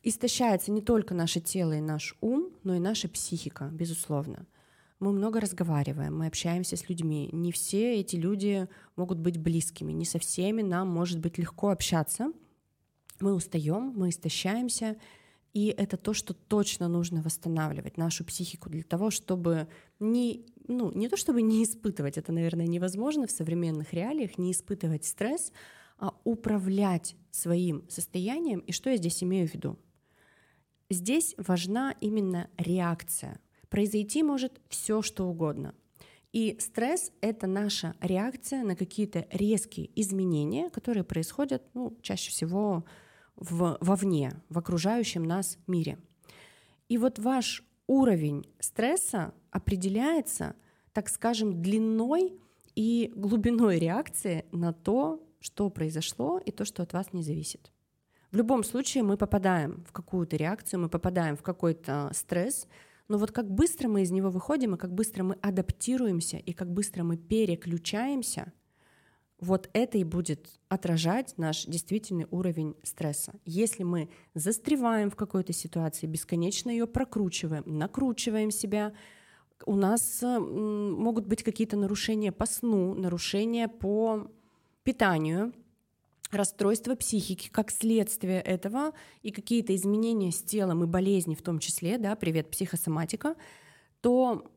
истощается 0.02 0.70
не 0.70 0.80
только 0.80 1.14
наше 1.14 1.40
тело 1.40 1.72
и 1.72 1.80
наш 1.80 2.16
ум, 2.20 2.50
но 2.64 2.74
и 2.74 2.78
наша 2.78 3.08
психика, 3.08 3.68
безусловно. 3.72 4.46
Мы 4.98 5.12
много 5.12 5.40
разговариваем, 5.40 6.16
мы 6.16 6.26
общаемся 6.26 6.76
с 6.76 6.88
людьми. 6.88 7.28
Не 7.32 7.52
все 7.52 8.00
эти 8.00 8.16
люди 8.16 8.66
могут 8.96 9.18
быть 9.18 9.36
близкими, 9.36 9.92
не 9.92 10.06
со 10.06 10.18
всеми 10.18 10.62
нам 10.62 10.88
может 10.88 11.18
быть 11.20 11.36
легко 11.36 11.68
общаться. 11.68 12.32
Мы 13.20 13.34
устаем, 13.34 13.92
мы 13.94 14.08
истощаемся, 14.08 14.96
и 15.56 15.68
это 15.68 15.96
то, 15.96 16.12
что 16.12 16.34
точно 16.34 16.86
нужно 16.86 17.22
восстанавливать, 17.22 17.96
нашу 17.96 18.24
психику, 18.24 18.68
для 18.68 18.82
того, 18.82 19.10
чтобы 19.10 19.68
не, 19.98 20.44
ну, 20.68 20.92
не 20.92 21.08
то 21.08 21.16
чтобы 21.16 21.40
не 21.40 21.64
испытывать, 21.64 22.18
это, 22.18 22.30
наверное, 22.30 22.66
невозможно 22.66 23.26
в 23.26 23.30
современных 23.30 23.94
реалиях, 23.94 24.36
не 24.36 24.52
испытывать 24.52 25.06
стресс, 25.06 25.52
управлять 26.24 27.16
своим 27.30 27.88
состоянием. 27.88 28.60
И 28.60 28.72
что 28.72 28.90
я 28.90 28.96
здесь 28.96 29.22
имею 29.22 29.48
в 29.48 29.54
виду? 29.54 29.78
Здесь 30.90 31.34
важна 31.38 31.94
именно 32.00 32.48
реакция. 32.58 33.40
Произойти 33.68 34.22
может 34.22 34.60
все, 34.68 35.02
что 35.02 35.26
угодно. 35.26 35.74
И 36.32 36.56
стресс— 36.60 37.12
это 37.20 37.46
наша 37.46 37.96
реакция 38.00 38.62
на 38.62 38.76
какие-то 38.76 39.26
резкие 39.30 39.90
изменения, 40.00 40.70
которые 40.70 41.02
происходят 41.02 41.62
ну, 41.74 41.96
чаще 42.02 42.30
всего 42.30 42.84
в, 43.36 43.78
вовне, 43.80 44.32
в 44.48 44.58
окружающем 44.58 45.24
нас 45.24 45.58
мире. 45.66 45.98
И 46.88 46.98
вот 46.98 47.18
ваш 47.18 47.64
уровень 47.86 48.46
стресса 48.60 49.34
определяется, 49.50 50.56
так 50.92 51.08
скажем, 51.08 51.62
длиной 51.62 52.38
и 52.74 53.12
глубиной 53.16 53.78
реакции 53.78 54.44
на 54.52 54.72
то, 54.72 55.25
что 55.46 55.70
произошло 55.70 56.38
и 56.38 56.50
то, 56.50 56.64
что 56.64 56.82
от 56.82 56.92
вас 56.92 57.12
не 57.12 57.22
зависит. 57.22 57.70
В 58.32 58.36
любом 58.36 58.64
случае 58.64 59.04
мы 59.04 59.16
попадаем 59.16 59.84
в 59.88 59.92
какую-то 59.92 60.36
реакцию, 60.36 60.80
мы 60.80 60.88
попадаем 60.88 61.36
в 61.36 61.42
какой-то 61.42 62.10
стресс, 62.12 62.66
но 63.08 63.16
вот 63.18 63.30
как 63.30 63.48
быстро 63.48 63.88
мы 63.88 64.02
из 64.02 64.10
него 64.10 64.30
выходим, 64.30 64.74
и 64.74 64.78
как 64.78 64.92
быстро 64.92 65.22
мы 65.22 65.34
адаптируемся, 65.40 66.38
и 66.38 66.52
как 66.52 66.72
быстро 66.72 67.04
мы 67.04 67.16
переключаемся, 67.16 68.52
вот 69.38 69.70
это 69.72 69.98
и 69.98 70.04
будет 70.04 70.58
отражать 70.68 71.38
наш 71.38 71.66
действительный 71.66 72.26
уровень 72.30 72.74
стресса. 72.82 73.34
Если 73.44 73.84
мы 73.84 74.08
застреваем 74.34 75.10
в 75.10 75.16
какой-то 75.16 75.52
ситуации, 75.52 76.06
бесконечно 76.06 76.70
ее 76.70 76.88
прокручиваем, 76.88 77.62
накручиваем 77.66 78.50
себя, 78.50 78.92
у 79.64 79.76
нас 79.76 80.22
могут 80.22 81.26
быть 81.26 81.42
какие-то 81.42 81.76
нарушения 81.76 82.32
по 82.32 82.46
сну, 82.46 82.94
нарушения 82.94 83.68
по 83.68 84.30
питанию, 84.86 85.52
расстройство 86.30 86.94
психики 86.94 87.48
как 87.50 87.72
следствие 87.72 88.40
этого 88.40 88.92
и 89.20 89.32
какие-то 89.32 89.74
изменения 89.74 90.30
с 90.30 90.40
телом 90.42 90.84
и 90.84 90.86
болезни 90.86 91.34
в 91.34 91.42
том 91.42 91.58
числе, 91.58 91.98
да, 91.98 92.14
привет, 92.14 92.50
психосоматика, 92.50 93.34
то 94.00 94.48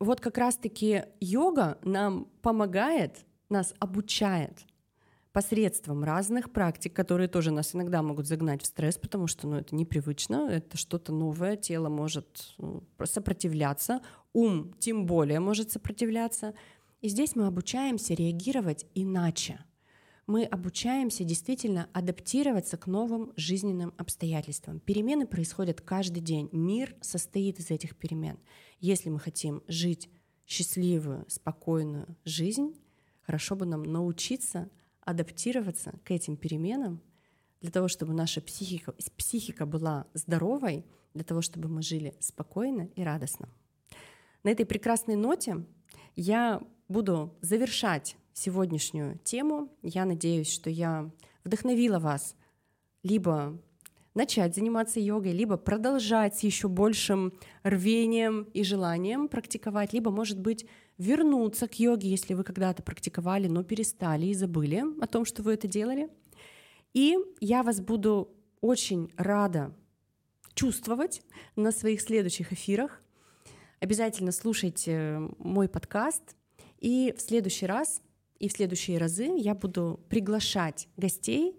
вот 0.00 0.20
как 0.22 0.38
раз-таки 0.38 1.04
йога 1.20 1.78
нам 1.82 2.26
помогает, 2.40 3.26
нас 3.50 3.74
обучает 3.78 4.64
посредством 5.32 6.04
разных 6.04 6.50
практик, 6.52 6.94
которые 6.94 7.28
тоже 7.28 7.50
нас 7.50 7.74
иногда 7.74 8.02
могут 8.02 8.26
загнать 8.26 8.62
в 8.62 8.66
стресс, 8.66 8.96
потому 8.96 9.26
что 9.26 9.46
ну, 9.46 9.56
это 9.56 9.74
непривычно, 9.74 10.48
это 10.50 10.78
что-то 10.78 11.12
новое, 11.12 11.56
тело 11.56 11.90
может 11.90 12.54
ну, 12.56 12.82
сопротивляться, 13.04 14.00
ум 14.32 14.72
тем 14.78 15.04
более 15.04 15.38
может 15.38 15.70
сопротивляться— 15.70 16.54
и 17.06 17.08
здесь 17.08 17.36
мы 17.36 17.46
обучаемся 17.46 18.14
реагировать 18.14 18.86
иначе. 18.94 19.60
Мы 20.26 20.44
обучаемся 20.44 21.22
действительно 21.22 21.88
адаптироваться 21.92 22.76
к 22.76 22.88
новым 22.88 23.32
жизненным 23.36 23.94
обстоятельствам. 23.96 24.80
Перемены 24.80 25.24
происходят 25.24 25.80
каждый 25.80 26.20
день. 26.20 26.48
Мир 26.50 26.96
состоит 27.00 27.60
из 27.60 27.70
этих 27.70 27.96
перемен. 27.96 28.38
Если 28.80 29.08
мы 29.08 29.20
хотим 29.20 29.62
жить 29.68 30.10
счастливую, 30.44 31.24
спокойную 31.28 32.16
жизнь, 32.24 32.74
хорошо 33.22 33.54
бы 33.54 33.66
нам 33.66 33.84
научиться 33.84 34.68
адаптироваться 35.02 35.94
к 36.04 36.10
этим 36.10 36.36
переменам 36.36 37.00
для 37.60 37.70
того, 37.70 37.86
чтобы 37.86 38.12
наша 38.12 38.40
психика, 38.40 38.92
психика 39.16 39.64
была 39.64 40.08
здоровой, 40.12 40.84
для 41.14 41.22
того, 41.22 41.40
чтобы 41.40 41.68
мы 41.68 41.82
жили 41.82 42.14
спокойно 42.18 42.88
и 42.96 43.02
радостно. 43.02 43.48
На 44.42 44.50
этой 44.50 44.66
прекрасной 44.66 45.14
ноте 45.14 45.64
я 46.16 46.60
буду 46.88 47.32
завершать 47.40 48.16
сегодняшнюю 48.36 49.18
тему. 49.24 49.70
Я 49.82 50.04
надеюсь, 50.04 50.52
что 50.52 50.68
я 50.68 51.10
вдохновила 51.42 51.98
вас 51.98 52.36
либо 53.02 53.58
начать 54.14 54.54
заниматься 54.54 55.00
йогой, 55.00 55.32
либо 55.32 55.56
продолжать 55.56 56.36
с 56.36 56.42
еще 56.42 56.68
большим 56.68 57.32
рвением 57.62 58.42
и 58.54 58.62
желанием 58.62 59.28
практиковать, 59.28 59.92
либо, 59.92 60.10
может 60.10 60.38
быть, 60.38 60.66
вернуться 60.98 61.66
к 61.66 61.78
йоге, 61.78 62.08
если 62.08 62.34
вы 62.34 62.44
когда-то 62.44 62.82
практиковали, 62.82 63.48
но 63.48 63.62
перестали 63.64 64.26
и 64.26 64.34
забыли 64.34 64.84
о 65.00 65.06
том, 65.06 65.24
что 65.24 65.42
вы 65.42 65.54
это 65.54 65.66
делали. 65.66 66.10
И 66.92 67.16
я 67.40 67.62
вас 67.62 67.80
буду 67.80 68.30
очень 68.60 69.12
рада 69.16 69.74
чувствовать 70.54 71.22
на 71.54 71.72
своих 71.72 72.00
следующих 72.00 72.52
эфирах. 72.52 73.02
Обязательно 73.80 74.32
слушайте 74.32 75.20
мой 75.38 75.68
подкаст, 75.68 76.36
и 76.78 77.14
в 77.16 77.20
следующий 77.20 77.66
раз 77.66 78.02
и 78.38 78.48
в 78.48 78.52
следующие 78.52 78.98
разы 78.98 79.28
я 79.36 79.54
буду 79.54 80.00
приглашать 80.08 80.88
гостей. 80.96 81.56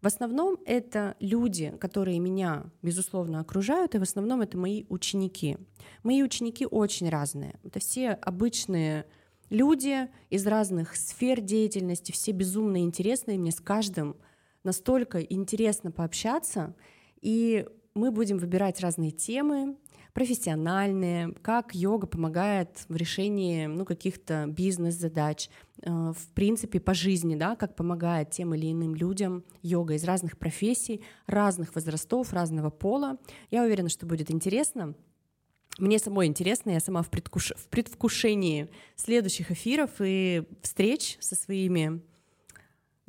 В 0.00 0.06
основном 0.06 0.58
это 0.66 1.16
люди, 1.18 1.74
которые 1.80 2.18
меня, 2.18 2.70
безусловно, 2.82 3.40
окружают, 3.40 3.94
и 3.94 3.98
в 3.98 4.02
основном 4.02 4.42
это 4.42 4.58
мои 4.58 4.84
ученики. 4.88 5.56
Мои 6.02 6.22
ученики 6.22 6.66
очень 6.66 7.08
разные. 7.08 7.58
Это 7.62 7.78
все 7.78 8.10
обычные 8.10 9.06
люди 9.48 10.08
из 10.28 10.46
разных 10.46 10.96
сфер 10.96 11.40
деятельности, 11.40 12.12
все 12.12 12.32
безумно 12.32 12.82
интересные. 12.82 13.38
Мне 13.38 13.50
с 13.50 13.60
каждым 13.60 14.16
настолько 14.62 15.20
интересно 15.20 15.90
пообщаться. 15.90 16.74
И 17.20 17.66
мы 17.94 18.10
будем 18.10 18.38
выбирать 18.38 18.80
разные 18.80 19.10
темы, 19.10 19.76
профессиональные, 20.14 21.32
как 21.42 21.74
йога 21.74 22.06
помогает 22.06 22.84
в 22.88 22.94
решении 22.94 23.66
ну, 23.66 23.84
каких-то 23.84 24.46
бизнес-задач, 24.46 25.50
э, 25.82 25.90
в 25.90 26.28
принципе, 26.34 26.78
по 26.78 26.94
жизни, 26.94 27.34
да, 27.34 27.56
как 27.56 27.74
помогает 27.74 28.30
тем 28.30 28.54
или 28.54 28.70
иным 28.70 28.94
людям 28.94 29.44
йога 29.60 29.94
из 29.94 30.04
разных 30.04 30.38
профессий, 30.38 31.02
разных 31.26 31.74
возрастов, 31.74 32.32
разного 32.32 32.70
пола. 32.70 33.18
Я 33.50 33.64
уверена, 33.64 33.88
что 33.88 34.06
будет 34.06 34.30
интересно. 34.30 34.94
Мне 35.78 35.98
самой 35.98 36.28
интересно, 36.28 36.70
я 36.70 36.78
сама 36.78 37.02
в, 37.02 37.10
предвкуш... 37.10 37.52
в 37.56 37.68
предвкушении 37.68 38.70
следующих 38.94 39.50
эфиров 39.50 39.90
и 39.98 40.44
встреч 40.62 41.18
со 41.20 41.34
своими 41.34 42.00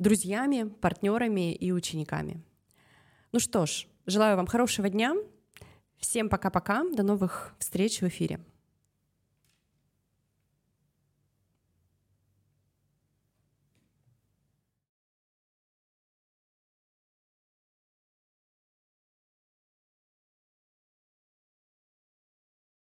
друзьями, 0.00 0.64
партнерами 0.80 1.54
и 1.54 1.70
учениками. 1.70 2.42
Ну 3.30 3.38
что 3.38 3.64
ж, 3.64 3.86
желаю 4.06 4.36
вам 4.36 4.48
хорошего 4.48 4.88
дня. 4.88 5.14
Всем 5.98 6.28
пока-пока. 6.28 6.84
До 6.92 7.02
новых 7.02 7.54
встреч 7.58 8.00
в 8.00 8.08
эфире. 8.08 8.40